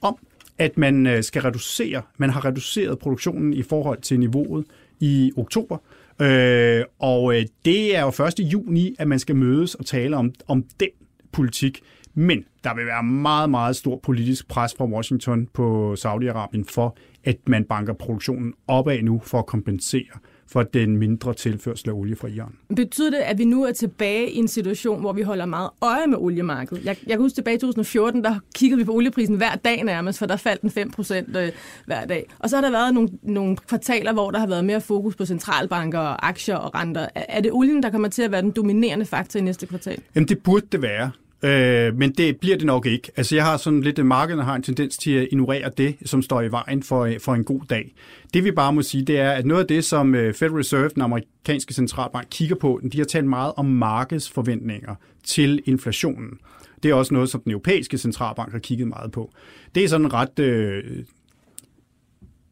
om, 0.00 0.16
at 0.58 0.78
man 0.78 1.06
øh, 1.06 1.22
skal 1.22 1.42
reducere, 1.42 2.02
man 2.18 2.30
har 2.30 2.44
reduceret 2.44 2.98
produktionen 2.98 3.52
i 3.52 3.62
forhold 3.62 4.00
til 4.00 4.20
niveauet 4.20 4.64
i 5.00 5.32
oktober, 5.36 5.78
Øh, 6.20 6.84
og 6.98 7.36
øh, 7.36 7.46
det 7.64 7.96
er 7.96 8.02
jo 8.02 8.24
1. 8.24 8.34
juni, 8.38 8.94
at 8.98 9.08
man 9.08 9.18
skal 9.18 9.36
mødes 9.36 9.74
og 9.74 9.86
tale 9.86 10.16
om, 10.16 10.32
om 10.46 10.64
den 10.80 10.88
politik. 11.32 11.80
Men 12.14 12.44
der 12.64 12.74
vil 12.74 12.86
være 12.86 13.02
meget, 13.02 13.50
meget 13.50 13.76
stor 13.76 14.00
politisk 14.02 14.48
pres 14.48 14.74
fra 14.78 14.84
Washington 14.84 15.46
på 15.46 15.94
Saudi-Arabien 15.98 16.64
for, 16.68 16.96
at 17.24 17.36
man 17.46 17.64
banker 17.64 17.92
produktionen 17.92 18.54
opad 18.68 19.02
nu 19.02 19.20
for 19.24 19.38
at 19.38 19.46
kompensere 19.46 20.18
for 20.52 20.62
den 20.62 20.96
mindre 20.96 21.34
tilførsel 21.34 21.88
af 21.88 21.92
olie 21.92 22.16
fra 22.16 22.28
Iran. 22.28 22.52
Betyder 22.76 23.10
det, 23.10 23.18
at 23.18 23.38
vi 23.38 23.44
nu 23.44 23.64
er 23.64 23.72
tilbage 23.72 24.30
i 24.30 24.36
en 24.36 24.48
situation, 24.48 25.00
hvor 25.00 25.12
vi 25.12 25.22
holder 25.22 25.46
meget 25.46 25.70
øje 25.80 26.06
med 26.06 26.16
oliemarkedet? 26.18 26.84
Jeg, 26.84 26.96
jeg 27.02 27.10
kan 27.10 27.20
huske 27.20 27.36
tilbage 27.36 27.56
i 27.56 27.58
2014, 27.58 28.24
der 28.24 28.38
kiggede 28.54 28.78
vi 28.78 28.84
på 28.84 28.92
olieprisen 28.92 29.36
hver 29.36 29.54
dag 29.54 29.84
nærmest, 29.84 30.18
for 30.18 30.26
der 30.26 30.36
faldt 30.36 30.62
den 30.62 30.70
5 30.70 30.90
procent 30.90 31.36
øh, 31.36 31.52
hver 31.86 32.04
dag. 32.04 32.26
Og 32.38 32.50
så 32.50 32.56
har 32.56 32.60
der 32.60 32.70
været 32.70 32.94
nogle, 32.94 33.08
nogle 33.22 33.56
kvartaler, 33.56 34.12
hvor 34.12 34.30
der 34.30 34.38
har 34.38 34.46
været 34.46 34.64
mere 34.64 34.80
fokus 34.80 35.16
på 35.16 35.24
centralbanker 35.24 35.98
og 35.98 36.28
aktier 36.28 36.56
og 36.56 36.74
renter. 36.74 37.06
Er 37.14 37.40
det 37.40 37.52
olien, 37.52 37.82
der 37.82 37.90
kommer 37.90 38.08
til 38.08 38.22
at 38.22 38.32
være 38.32 38.42
den 38.42 38.50
dominerende 38.50 39.04
faktor 39.04 39.40
i 39.40 39.42
næste 39.42 39.66
kvartal? 39.66 40.02
Jamen 40.14 40.28
det 40.28 40.42
burde 40.42 40.66
det 40.72 40.82
være. 40.82 41.10
Øh, 41.44 41.96
men 41.96 42.12
det 42.12 42.36
bliver 42.36 42.56
det 42.56 42.66
nok 42.66 42.86
ikke. 42.86 43.10
Altså 43.16 43.34
jeg 43.34 43.44
har 43.44 43.56
sådan 43.56 43.80
lidt, 43.80 44.06
markedet 44.06 44.44
har 44.44 44.54
en 44.54 44.62
tendens 44.62 44.96
til 44.96 45.10
at 45.10 45.28
ignorere 45.30 45.70
det, 45.76 45.96
som 46.04 46.22
står 46.22 46.42
i 46.42 46.50
vejen 46.50 46.82
for, 46.82 47.04
øh, 47.04 47.20
for 47.20 47.34
en 47.34 47.44
god 47.44 47.60
dag. 47.70 47.94
Det 48.34 48.44
vi 48.44 48.50
bare 48.50 48.72
må 48.72 48.82
sige, 48.82 49.04
det 49.04 49.18
er, 49.18 49.30
at 49.30 49.46
noget 49.46 49.60
af 49.62 49.66
det, 49.68 49.84
som 49.84 50.14
øh, 50.14 50.34
Federal 50.34 50.56
Reserve, 50.56 50.88
den 50.88 51.02
amerikanske 51.02 51.74
centralbank, 51.74 52.26
kigger 52.30 52.56
på, 52.56 52.80
de 52.92 52.98
har 52.98 53.04
talt 53.04 53.26
meget 53.26 53.52
om 53.56 53.66
markedsforventninger 53.66 54.94
til 55.24 55.62
inflationen. 55.64 56.38
Det 56.82 56.90
er 56.90 56.94
også 56.94 57.14
noget, 57.14 57.28
som 57.28 57.40
den 57.40 57.52
europæiske 57.52 57.98
centralbank 57.98 58.52
har 58.52 58.58
kigget 58.58 58.88
meget 58.88 59.12
på. 59.12 59.32
Det 59.74 59.84
er 59.84 59.88
sådan 59.88 60.12
ret... 60.12 60.38
Øh, 60.38 60.84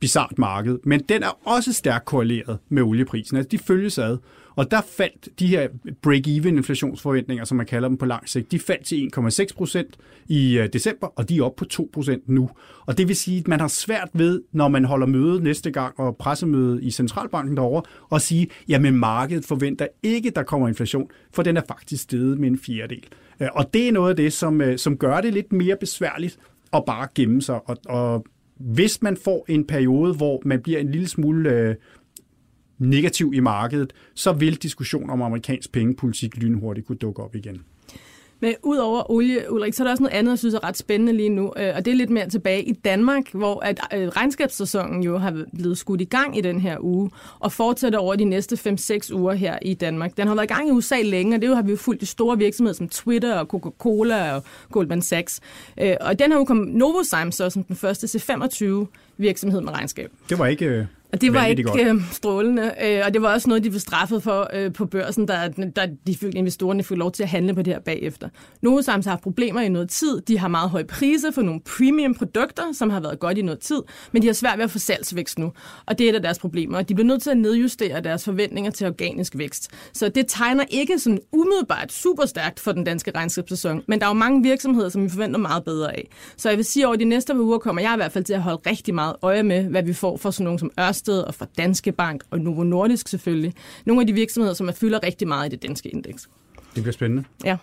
bizart 0.00 0.38
marked, 0.38 0.78
men 0.84 1.00
den 1.00 1.22
er 1.22 1.48
også 1.48 1.72
stærkt 1.72 2.04
korreleret 2.04 2.58
med 2.68 2.82
olieprisen. 2.82 3.36
Altså, 3.36 3.48
de 3.48 3.58
følges 3.58 3.98
ad. 3.98 4.18
Og 4.56 4.70
der 4.70 4.80
faldt 4.96 5.28
de 5.38 5.46
her 5.46 5.68
break-even 6.06 6.56
inflationsforventninger, 6.56 7.44
som 7.44 7.56
man 7.56 7.66
kalder 7.66 7.88
dem 7.88 7.96
på 7.96 8.06
lang 8.06 8.28
sigt, 8.28 8.52
de 8.52 8.58
faldt 8.58 8.84
til 8.84 9.10
1,6 9.16 9.46
procent 9.56 9.96
i 10.28 10.58
øh, 10.58 10.68
december, 10.72 11.06
og 11.06 11.28
de 11.28 11.38
er 11.38 11.42
oppe 11.42 11.58
på 11.58 11.64
2 11.64 11.90
procent 11.92 12.28
nu. 12.28 12.50
Og 12.86 12.98
det 12.98 13.08
vil 13.08 13.16
sige, 13.16 13.38
at 13.38 13.48
man 13.48 13.60
har 13.60 13.68
svært 13.68 14.08
ved, 14.12 14.42
når 14.52 14.68
man 14.68 14.84
holder 14.84 15.06
møde 15.06 15.42
næste 15.42 15.70
gang 15.70 16.00
og 16.00 16.16
pressemøde 16.16 16.82
i 16.82 16.90
Centralbanken 16.90 17.56
derovre, 17.56 17.82
at 18.12 18.22
sige, 18.22 18.48
jamen 18.68 18.96
markedet 18.96 19.44
forventer 19.44 19.86
ikke, 20.02 20.30
der 20.30 20.42
kommer 20.42 20.68
inflation, 20.68 21.10
for 21.34 21.42
den 21.42 21.56
er 21.56 21.62
faktisk 21.68 22.02
steget 22.02 22.38
med 22.38 22.48
en 22.48 22.58
fjerdedel. 22.58 23.04
Øh, 23.40 23.48
og 23.54 23.74
det 23.74 23.88
er 23.88 23.92
noget 23.92 24.10
af 24.10 24.16
det, 24.16 24.32
som, 24.32 24.60
øh, 24.60 24.78
som 24.78 24.96
gør 24.96 25.20
det 25.20 25.34
lidt 25.34 25.52
mere 25.52 25.76
besværligt 25.80 26.38
at 26.72 26.84
bare 26.86 27.08
gemme 27.14 27.42
sig. 27.42 27.60
Og, 27.68 27.76
og 27.86 28.24
hvis 28.56 29.02
man 29.02 29.16
får 29.16 29.44
en 29.48 29.66
periode, 29.66 30.14
hvor 30.14 30.42
man 30.44 30.62
bliver 30.62 30.78
en 30.78 30.90
lille 30.90 31.08
smule 31.08 31.50
øh, 31.50 31.74
negativ 32.80 33.32
i 33.34 33.40
markedet, 33.40 33.92
så 34.14 34.32
vil 34.32 34.56
diskussion 34.56 35.10
om 35.10 35.22
amerikansk 35.22 35.72
pengepolitik 35.72 36.36
lynhurtigt 36.36 36.86
kunne 36.86 36.98
dukke 36.98 37.22
op 37.22 37.34
igen. 37.34 37.60
Men 38.40 38.54
udover 38.62 39.10
olie, 39.10 39.52
Ulrik, 39.52 39.74
så 39.74 39.82
er 39.82 39.84
der 39.84 39.90
også 39.90 40.02
noget 40.02 40.16
andet, 40.16 40.30
jeg 40.30 40.38
synes 40.38 40.54
er 40.54 40.64
ret 40.64 40.76
spændende 40.76 41.12
lige 41.12 41.28
nu, 41.28 41.52
øh, 41.56 41.72
og 41.76 41.84
det 41.84 41.90
er 41.90 41.94
lidt 41.94 42.10
mere 42.10 42.28
tilbage 42.28 42.62
i 42.62 42.72
Danmark, 42.72 43.32
hvor 43.32 43.60
at 43.60 43.80
øh, 43.94 44.08
regnskabssæsonen 44.08 45.02
jo 45.02 45.18
har 45.18 45.44
blevet 45.56 45.78
skudt 45.78 46.00
i 46.00 46.04
gang 46.04 46.38
i 46.38 46.40
den 46.40 46.60
her 46.60 46.76
uge, 46.80 47.10
og 47.38 47.52
fortsætter 47.52 47.98
over 47.98 48.16
de 48.16 48.24
næste 48.24 48.76
5-6 49.10 49.14
uger 49.14 49.32
her 49.32 49.58
i 49.62 49.74
Danmark. 49.74 50.16
Den 50.16 50.26
har 50.26 50.34
været 50.34 50.50
i 50.50 50.52
gang 50.54 50.68
i 50.68 50.70
USA 50.70 51.02
længe, 51.02 51.36
og 51.36 51.42
det 51.42 51.56
har 51.56 51.62
vi 51.62 51.70
jo 51.70 51.76
fulgt 51.76 52.00
de 52.00 52.06
store 52.06 52.38
virksomheder 52.38 52.76
som 52.76 52.88
Twitter 52.88 53.34
og 53.34 53.46
Coca-Cola 53.46 54.34
og 54.34 54.42
Goldman 54.72 55.02
Sachs. 55.02 55.40
Øh, 55.80 55.94
og 56.00 56.18
den 56.18 56.32
her 56.32 56.38
uge 56.38 56.46
kom 56.46 56.56
Novozymes 56.56 57.34
så 57.34 57.50
som 57.50 57.64
den 57.64 57.76
første 57.76 58.06
til 58.06 58.20
25 58.20 58.86
virksomhed 59.16 59.60
med 59.60 59.72
regnskab. 59.72 60.10
Det 60.28 60.38
var 60.38 60.46
ikke 60.46 60.88
og 61.12 61.20
det 61.20 61.34
var 61.34 61.46
ikke 61.46 61.62
godt. 61.62 61.80
Øh, 61.80 62.02
strålende, 62.12 62.72
øh, 62.84 63.02
og 63.06 63.14
det 63.14 63.22
var 63.22 63.32
også 63.32 63.48
noget, 63.48 63.64
de 63.64 63.70
blev 63.70 63.80
straffet 63.80 64.22
for 64.22 64.50
øh, 64.54 64.72
på 64.72 64.86
børsen, 64.86 65.26
da, 65.26 65.52
da 65.76 65.88
de 66.06 66.16
fik 66.16 66.34
investorerne 66.34 66.82
fik 66.82 66.96
lov 66.96 67.12
til 67.12 67.22
at 67.22 67.28
handle 67.28 67.54
på 67.54 67.62
det 67.62 67.72
her 67.72 67.80
bagefter. 67.80 68.28
Novozymes 68.62 69.04
har 69.04 69.12
haft 69.12 69.22
problemer 69.22 69.60
i 69.60 69.68
noget 69.68 69.90
tid. 69.90 70.20
De 70.20 70.38
har 70.38 70.48
meget 70.48 70.70
høje 70.70 70.84
priser 70.84 71.30
for 71.30 71.42
nogle 71.42 71.60
premium 71.60 72.14
produkter, 72.14 72.62
som 72.72 72.90
har 72.90 73.00
været 73.00 73.18
godt 73.18 73.38
i 73.38 73.42
noget 73.42 73.60
tid, 73.60 73.82
men 74.12 74.22
de 74.22 74.26
har 74.26 74.34
svært 74.34 74.58
ved 74.58 74.64
at 74.64 74.70
få 74.70 74.78
salgsvækst 74.78 75.38
nu, 75.38 75.52
og 75.86 75.98
det 75.98 76.06
er 76.06 76.10
et 76.10 76.14
af 76.14 76.22
deres 76.22 76.38
problemer. 76.38 76.82
De 76.82 76.94
bliver 76.94 77.06
nødt 77.06 77.22
til 77.22 77.30
at 77.30 77.36
nedjustere 77.36 78.00
deres 78.00 78.24
forventninger 78.24 78.70
til 78.70 78.86
organisk 78.86 79.38
vækst. 79.38 79.70
Så 79.92 80.08
det 80.08 80.24
tegner 80.28 80.64
ikke 80.70 80.98
sådan 80.98 81.20
umiddelbart 81.32 81.92
super 81.92 82.26
stærkt 82.26 82.60
for 82.60 82.72
den 82.72 82.84
danske 82.84 83.10
regnskabssæson, 83.14 83.82
men 83.88 83.98
der 83.98 84.06
er 84.06 84.10
jo 84.10 84.14
mange 84.14 84.42
virksomheder, 84.42 84.88
som 84.88 85.04
vi 85.04 85.08
forventer 85.08 85.38
meget 85.38 85.64
bedre 85.64 85.92
af. 85.92 86.08
Så 86.36 86.48
jeg 86.48 86.56
vil 86.56 86.64
sige, 86.64 86.82
at 86.82 86.86
over 86.86 86.96
de 86.96 87.04
næste 87.04 87.34
par 87.34 87.40
uger 87.40 87.58
kommer 87.58 87.82
jeg 87.82 87.92
i 87.94 87.96
hvert 87.96 88.12
fald 88.12 88.24
til 88.24 88.34
at 88.34 88.42
holde 88.42 88.70
rigtig 88.70 88.94
meget 88.94 89.16
øje 89.22 89.42
med, 89.42 89.64
hvad 89.64 89.82
vi 89.82 89.92
får 89.92 90.16
for 90.16 90.30
sådan 90.30 90.44
nogle 90.44 90.58
som 90.58 90.70
Ørsted 90.80 90.99
Ørsted 91.00 91.20
og 91.20 91.34
fra 91.34 91.46
Danske 91.58 91.92
Bank 91.92 92.22
og 92.30 92.40
Novo 92.40 92.62
Nordisk 92.62 93.08
selvfølgelig. 93.08 93.54
Nogle 93.84 94.00
af 94.00 94.06
de 94.06 94.12
virksomheder, 94.12 94.54
som 94.54 94.68
er 94.68 94.72
fylder 94.72 95.02
rigtig 95.02 95.28
meget 95.28 95.46
i 95.46 95.50
det 95.50 95.62
danske 95.62 95.88
indeks. 95.88 96.28
Det 96.74 96.82
bliver 96.82 96.92
spændende. 96.92 97.24
Ja. 97.44 97.56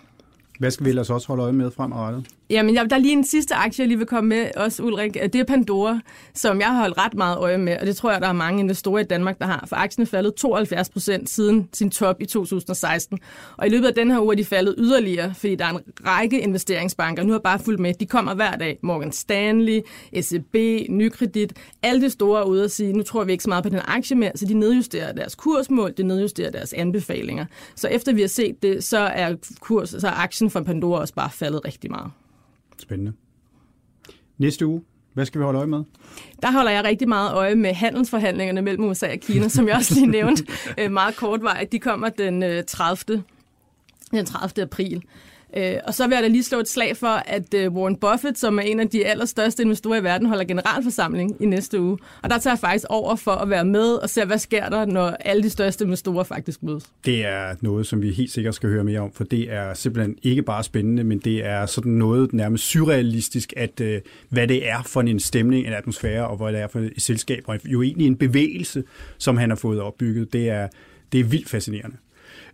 Hvad 0.60 0.72
skal 0.72 0.86
vi 0.86 0.90
ellers 0.90 1.10
også 1.10 1.28
holde 1.28 1.44
øje 1.44 1.54
med 1.54 1.72
fremadrettet? 1.72 2.28
Jamen, 2.50 2.76
der 2.76 2.96
er 2.96 2.98
lige 2.98 3.14
en 3.14 3.24
sidste 3.24 3.56
aktie, 3.56 3.82
jeg 3.82 3.88
lige 3.88 3.98
vil 3.98 4.08
komme 4.08 4.30
med 4.30 4.50
også, 4.58 4.84
Ulrik. 4.84 5.18
Øh, 5.22 5.24
det 5.24 5.36
er 5.36 5.44
Pandora, 5.44 6.00
som 6.34 6.60
jeg 6.60 6.68
har 6.68 6.80
holdt 6.80 6.98
ret 6.98 7.14
meget 7.14 7.38
øje 7.38 7.58
med, 7.58 7.78
og 7.78 7.86
det 7.86 7.96
tror 7.96 8.12
jeg, 8.12 8.22
der 8.22 8.28
er 8.28 8.34
mange 8.34 8.60
investorer 8.60 9.00
i 9.00 9.04
Danmark, 9.04 9.40
der 9.40 9.46
har. 9.46 9.66
For 9.68 9.76
aktien 9.76 10.02
er 10.02 10.08
faldet 10.08 10.34
72 10.34 10.90
procent 10.90 11.30
siden 11.30 11.70
sin 11.74 11.90
top 11.90 12.22
i 12.22 12.26
2016. 12.26 13.20
Og 13.58 13.68
i 13.68 13.70
løbet 13.70 13.88
af 13.88 13.94
den 13.94 14.12
her 14.12 14.20
uge 14.20 14.34
er 14.34 14.36
de 14.36 14.46
faldet 14.46 14.76
yderligere, 14.78 15.34
fordi 15.34 15.56
der 15.56 15.66
er 15.66 15.70
en 15.70 15.80
række 16.06 16.42
investeringsbanker, 16.42 17.24
nu 17.24 17.32
har 17.32 17.40
bare 17.40 17.60
fulgt 17.60 17.80
med. 17.80 17.94
De 17.94 18.06
kommer 18.06 18.34
hver 18.34 18.52
dag. 18.52 18.80
Morgan 18.84 19.12
Stanley, 19.12 19.82
SEB, 20.22 20.56
Nykredit, 20.90 21.54
alle 21.84 22.02
de 22.02 22.10
store 22.10 22.42
er 22.42 22.46
ude 22.46 22.64
at 22.64 22.72
sige, 22.72 22.94
nu 22.94 23.04
tror 23.04 23.24
vi 23.24 23.32
ikke 23.32 23.44
så 23.44 23.50
meget 23.50 23.64
på 23.64 23.70
den 23.70 23.82
aktie 23.86 24.16
mere, 24.16 24.32
så 24.36 24.46
de 24.46 24.54
nedjusterer 24.54 25.12
deres 25.12 25.36
kursmål, 25.36 25.94
de 25.98 26.04
nedjusterer 26.04 26.52
deres 26.52 26.74
anbefalinger. 26.74 27.46
Så 27.76 27.88
efter 27.88 28.14
vi 28.14 28.22
har 28.22 28.28
set 28.28 28.64
det, 28.64 28.84
så 28.84 28.98
er, 29.00 29.36
kurs, 29.60 29.90
så 29.90 30.08
er 30.08 30.24
aktien 30.24 30.47
for 30.50 30.62
Pandora 30.62 31.00
også 31.02 31.14
bare 31.14 31.30
faldet 31.30 31.66
rigtig 31.66 31.92
meget. 31.92 32.12
Spændende. 32.78 33.14
Næste 34.38 34.68
uge, 34.68 34.82
hvad 35.14 35.26
skal 35.26 35.40
vi 35.40 35.44
holde 35.44 35.58
øje 35.58 35.68
med? 35.68 35.84
Der 36.42 36.52
holder 36.52 36.72
jeg 36.72 36.84
rigtig 36.84 37.08
meget 37.10 37.34
øje 37.34 37.56
med 37.56 37.74
handelsforhandlingerne 37.74 38.62
mellem 38.62 38.84
USA 38.84 39.12
og 39.12 39.20
Kina, 39.20 39.48
som 39.48 39.68
jeg 39.68 39.76
også 39.76 39.94
lige 39.94 40.08
nævnte 40.08 40.46
øh, 40.80 40.92
meget 40.92 41.16
kortvarigt. 41.16 41.72
De 41.72 41.80
kommer 41.80 42.10
den 42.10 42.66
30. 42.68 43.18
Øh, 43.18 43.24
den 44.12 44.26
30. 44.26 44.64
april. 44.64 45.04
Øh, 45.58 45.74
og 45.84 45.94
så 45.94 46.08
vil 46.08 46.16
jeg 46.16 46.24
da 46.24 46.28
lige 46.28 46.44
slå 46.44 46.60
et 46.60 46.70
slag 46.70 46.98
for, 46.98 47.08
at 47.08 47.54
øh, 47.54 47.74
Warren 47.74 47.96
Buffett, 47.96 48.40
som 48.40 48.60
er 48.60 48.64
en 48.64 48.80
af 48.80 48.90
de 48.90 49.06
allerstørste 49.06 49.64
investorer 49.64 50.00
i 50.00 50.04
verden, 50.04 50.28
holder 50.28 50.44
generalforsamling 50.44 51.38
i 51.40 51.46
næste 51.46 51.82
uge. 51.82 51.98
Og 52.24 52.30
der 52.30 52.38
tager 52.38 52.54
jeg 52.54 52.60
faktisk 52.60 52.86
over 52.90 53.16
for 53.16 53.32
at 53.32 53.50
være 53.50 53.66
med 53.66 53.94
og 53.94 54.10
se, 54.10 54.26
hvad 54.26 54.38
sker 54.38 54.70
der, 54.70 54.86
når 54.86 55.10
alle 55.10 55.44
de 55.44 55.50
største 55.50 55.84
investorer 55.84 56.24
faktisk 56.24 56.64
mødes. 56.64 56.84
Det 57.06 57.26
er 57.26 57.56
noget, 57.62 57.88
som 57.88 58.02
vi 58.02 58.12
helt 58.12 58.32
sikkert 58.32 58.56
skal 58.56 58.70
høre 58.70 58.84
mere 58.84 59.00
om, 59.00 59.12
for 59.12 59.24
det 59.24 59.54
er 59.54 59.74
simpelthen 59.74 60.18
ikke 60.24 60.42
bare 60.42 60.64
spændende, 60.64 61.04
men 61.04 61.20
det 61.20 61.46
er 61.46 61.66
sådan 61.66 61.92
noget 61.92 62.34
nærmest 62.34 62.64
surrealistisk, 62.64 63.54
at 63.58 63.82
øh, 63.82 64.02
hvad 64.30 64.48
det 64.48 64.70
er 64.70 64.84
for 64.84 65.02
en 65.02 65.20
stemning, 65.20 65.68
en 65.68 65.74
atmosfære, 65.74 66.28
og 66.28 66.38
hvad 66.38 66.54
det 66.54 66.62
er 66.62 66.68
for 66.68 66.80
et 66.80 66.94
selskab, 66.98 67.44
og 67.48 67.60
jo 67.66 67.82
egentlig 67.82 68.08
en 68.08 68.16
bevægelse, 68.16 68.84
som 69.18 69.38
han 69.38 69.50
har 69.50 69.58
fået 69.58 69.82
opbygget. 69.82 70.34
Det 70.34 70.50
er, 70.50 70.68
det 71.12 71.20
er 71.20 71.24
vildt 71.24 71.50
fascinerende. 71.50 71.98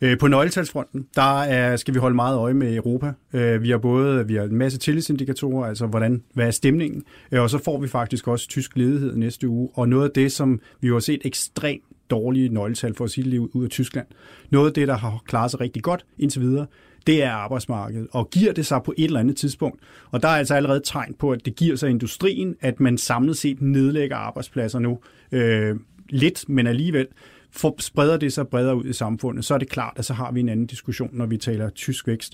Øh, 0.04 0.18
på 0.18 0.28
nøgletalsfronten, 0.28 1.08
der 1.16 1.42
er, 1.42 1.76
skal 1.76 1.94
vi 1.94 2.00
holde 2.00 2.16
meget 2.16 2.38
øje 2.38 2.54
med 2.54 2.76
Europa. 2.76 3.13
Øh, 3.34 3.63
vi 3.63 3.70
har 3.70 3.78
både 3.78 4.28
vi 4.28 4.36
har 4.36 4.44
en 4.44 4.56
masse 4.56 4.80
tillidsindikatorer, 4.80 5.68
altså 5.68 5.88
hvordan, 5.88 6.24
hvad 6.34 6.48
er 6.48 6.52
stemningen, 6.52 7.04
øh, 7.32 7.42
og 7.42 7.50
så 7.50 7.58
får 7.63 7.82
vi 7.82 7.88
faktisk 7.88 8.28
også 8.28 8.48
tysk 8.48 8.72
ledighed 8.76 9.16
næste 9.16 9.48
uge. 9.48 9.70
Og 9.74 9.89
noget 9.89 10.04
af 10.04 10.12
det, 10.16 10.32
som 10.32 10.62
vi 10.82 10.88
har 10.88 11.00
set 11.00 11.22
ekstremt 11.26 11.84
dårlige 12.10 12.50
nøgletal 12.50 12.96
for 12.96 13.06
at 13.06 13.12
sige 13.12 13.32
det 13.32 13.38
ud 13.38 13.63
af 13.63 13.70
Tyskland, 13.70 14.08
noget 14.50 14.68
af 14.68 14.74
det, 14.74 14.88
der 14.88 14.98
har 14.98 15.24
klaret 15.28 15.52
sig 15.52 15.62
rigtig 15.62 15.84
godt 15.84 16.06
indtil 16.18 16.42
videre, 16.42 16.66
det 17.08 17.24
er 17.24 17.32
arbejdsmarkedet. 17.32 18.08
Og 18.12 18.30
giver 18.30 18.54
det 18.54 18.66
sig 18.66 18.82
på 18.86 18.94
et 18.98 19.06
eller 19.06 19.20
andet 19.20 19.38
tidspunkt? 19.38 19.80
Og 20.12 20.22
der 20.22 20.28
er 20.28 20.38
altså 20.38 20.56
allerede 20.56 20.82
tegn 20.86 21.16
på, 21.20 21.32
at 21.32 21.46
det 21.46 21.56
giver 21.56 21.76
sig 21.76 21.89
industrien, 21.89 22.56
at 22.62 22.80
man 22.80 22.98
samlet 22.98 23.38
set 23.38 23.62
nedlægger 23.62 24.16
arbejdspladser 24.16 24.80
nu. 24.80 25.00
Øh, 25.32 25.76
lidt, 26.10 26.50
men 26.50 26.68
alligevel 26.68 27.08
for, 27.56 27.76
spreder 27.80 28.18
det 28.18 28.34
sig 28.34 28.48
bredere 28.48 28.76
ud 28.76 28.86
i 28.86 28.94
samfundet, 28.94 29.46
så 29.46 29.54
er 29.54 29.58
det 29.58 29.70
klart, 29.70 29.94
at 29.96 30.06
så 30.06 30.13
har 30.13 30.32
vi 30.32 30.39
en 30.39 30.50
anden 30.50 30.66
diskussion, 30.66 31.10
når 31.13 31.26
vi 31.26 31.38
taler 31.38 31.70
tysk 31.70 32.08
vækst. 32.08 32.34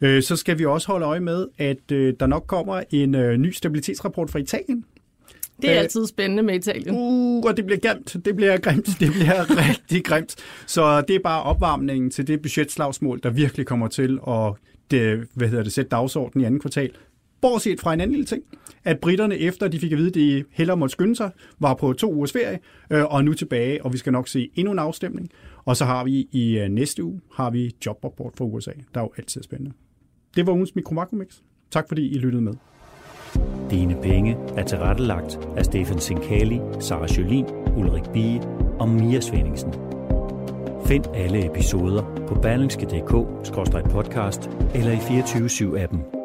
Øh, 0.00 0.22
så 0.22 0.36
skal 0.36 0.58
vi 0.58 0.64
også 0.64 0.86
holde 0.86 1.06
øje 1.06 1.20
med, 1.20 1.46
at 1.58 1.92
øh, 1.92 2.14
der 2.20 2.26
nok 2.26 2.44
kommer 2.46 2.82
en 2.90 3.14
øh, 3.14 3.36
ny 3.36 3.50
stabilitetsrapport 3.50 4.30
fra 4.30 4.38
Italien. 4.38 4.84
Det 5.62 5.70
er 5.70 5.78
altid 5.78 6.06
spændende 6.06 6.42
med 6.42 6.54
Italien. 6.54 6.94
Uh, 6.94 7.44
og 7.44 7.56
det 7.56 7.66
bliver 7.66 7.78
grimt. 7.78 8.16
Det 8.24 8.36
bliver 8.36 8.58
grimt. 8.58 8.86
Det 9.00 9.12
bliver 9.12 9.50
rigtig 9.68 10.04
grimt. 10.04 10.36
Så 10.66 11.00
det 11.00 11.16
er 11.16 11.20
bare 11.24 11.42
opvarmningen 11.42 12.10
til 12.10 12.26
det 12.26 12.42
budgetslagsmål, 12.42 13.20
der 13.22 13.30
virkelig 13.30 13.66
kommer 13.66 13.88
til 13.88 14.18
at 14.28 14.52
det, 14.90 15.28
hvad 15.34 15.48
hedder 15.48 15.62
det, 15.64 15.72
sætte 15.72 15.88
dagsordenen 15.88 16.42
i 16.42 16.46
anden 16.46 16.60
kvartal. 16.60 16.90
Bortset 17.40 17.80
fra 17.80 17.94
en 17.94 18.00
anden 18.00 18.12
lille 18.12 18.26
ting, 18.26 18.42
at 18.84 19.00
britterne 19.00 19.38
efter 19.38 19.68
de 19.68 19.78
fik 19.78 19.92
at 19.92 19.98
vide, 19.98 20.08
at 20.08 20.14
de 20.14 20.44
hellere 20.50 20.76
måtte 20.76 20.92
skynde 20.92 21.16
sig, 21.16 21.30
var 21.58 21.74
på 21.74 21.92
to 21.92 22.12
ugers 22.12 22.32
ferie, 22.32 22.58
øh, 22.90 23.04
og 23.04 23.18
er 23.18 23.22
nu 23.22 23.34
tilbage, 23.34 23.84
og 23.84 23.92
vi 23.92 23.98
skal 23.98 24.12
nok 24.12 24.28
se 24.28 24.50
endnu 24.54 24.72
en 24.72 24.78
afstemning. 24.78 25.30
Og 25.64 25.76
så 25.76 25.84
har 25.84 26.04
vi 26.04 26.28
i 26.32 26.58
øh, 26.58 26.68
næste 26.68 27.04
uge, 27.04 27.20
har 27.34 27.50
vi 27.50 27.74
jobrapport 27.86 28.32
fra 28.38 28.44
USA, 28.44 28.70
der 28.94 29.00
er 29.00 29.04
jo 29.04 29.12
altid 29.18 29.42
spændende. 29.42 29.72
Det 30.36 30.46
var 30.46 30.52
ugens 30.52 30.74
Mikromakromix. 30.74 31.26
Tak 31.70 31.88
fordi 31.88 32.08
I 32.08 32.18
lyttede 32.18 32.42
med. 32.42 32.52
Dine 33.70 33.96
penge 34.02 34.36
er 34.56 34.64
tilrettelagt 34.64 35.38
af 35.56 35.64
Stefan 35.64 35.98
Sinkali, 35.98 36.60
Sara 36.80 37.06
Jolin, 37.18 37.46
Ulrik 37.76 38.04
Bie 38.12 38.40
og 38.78 38.88
Mia 38.88 39.20
Svendingsen. 39.20 39.72
Find 40.86 41.04
alle 41.14 41.50
episoder 41.50 42.24
på 42.28 42.34
berlingske.dk-podcast 42.34 44.50
eller 44.74 44.92
i 44.92 44.98
24 45.08 45.48
7 45.48 45.76
appen 45.76 46.19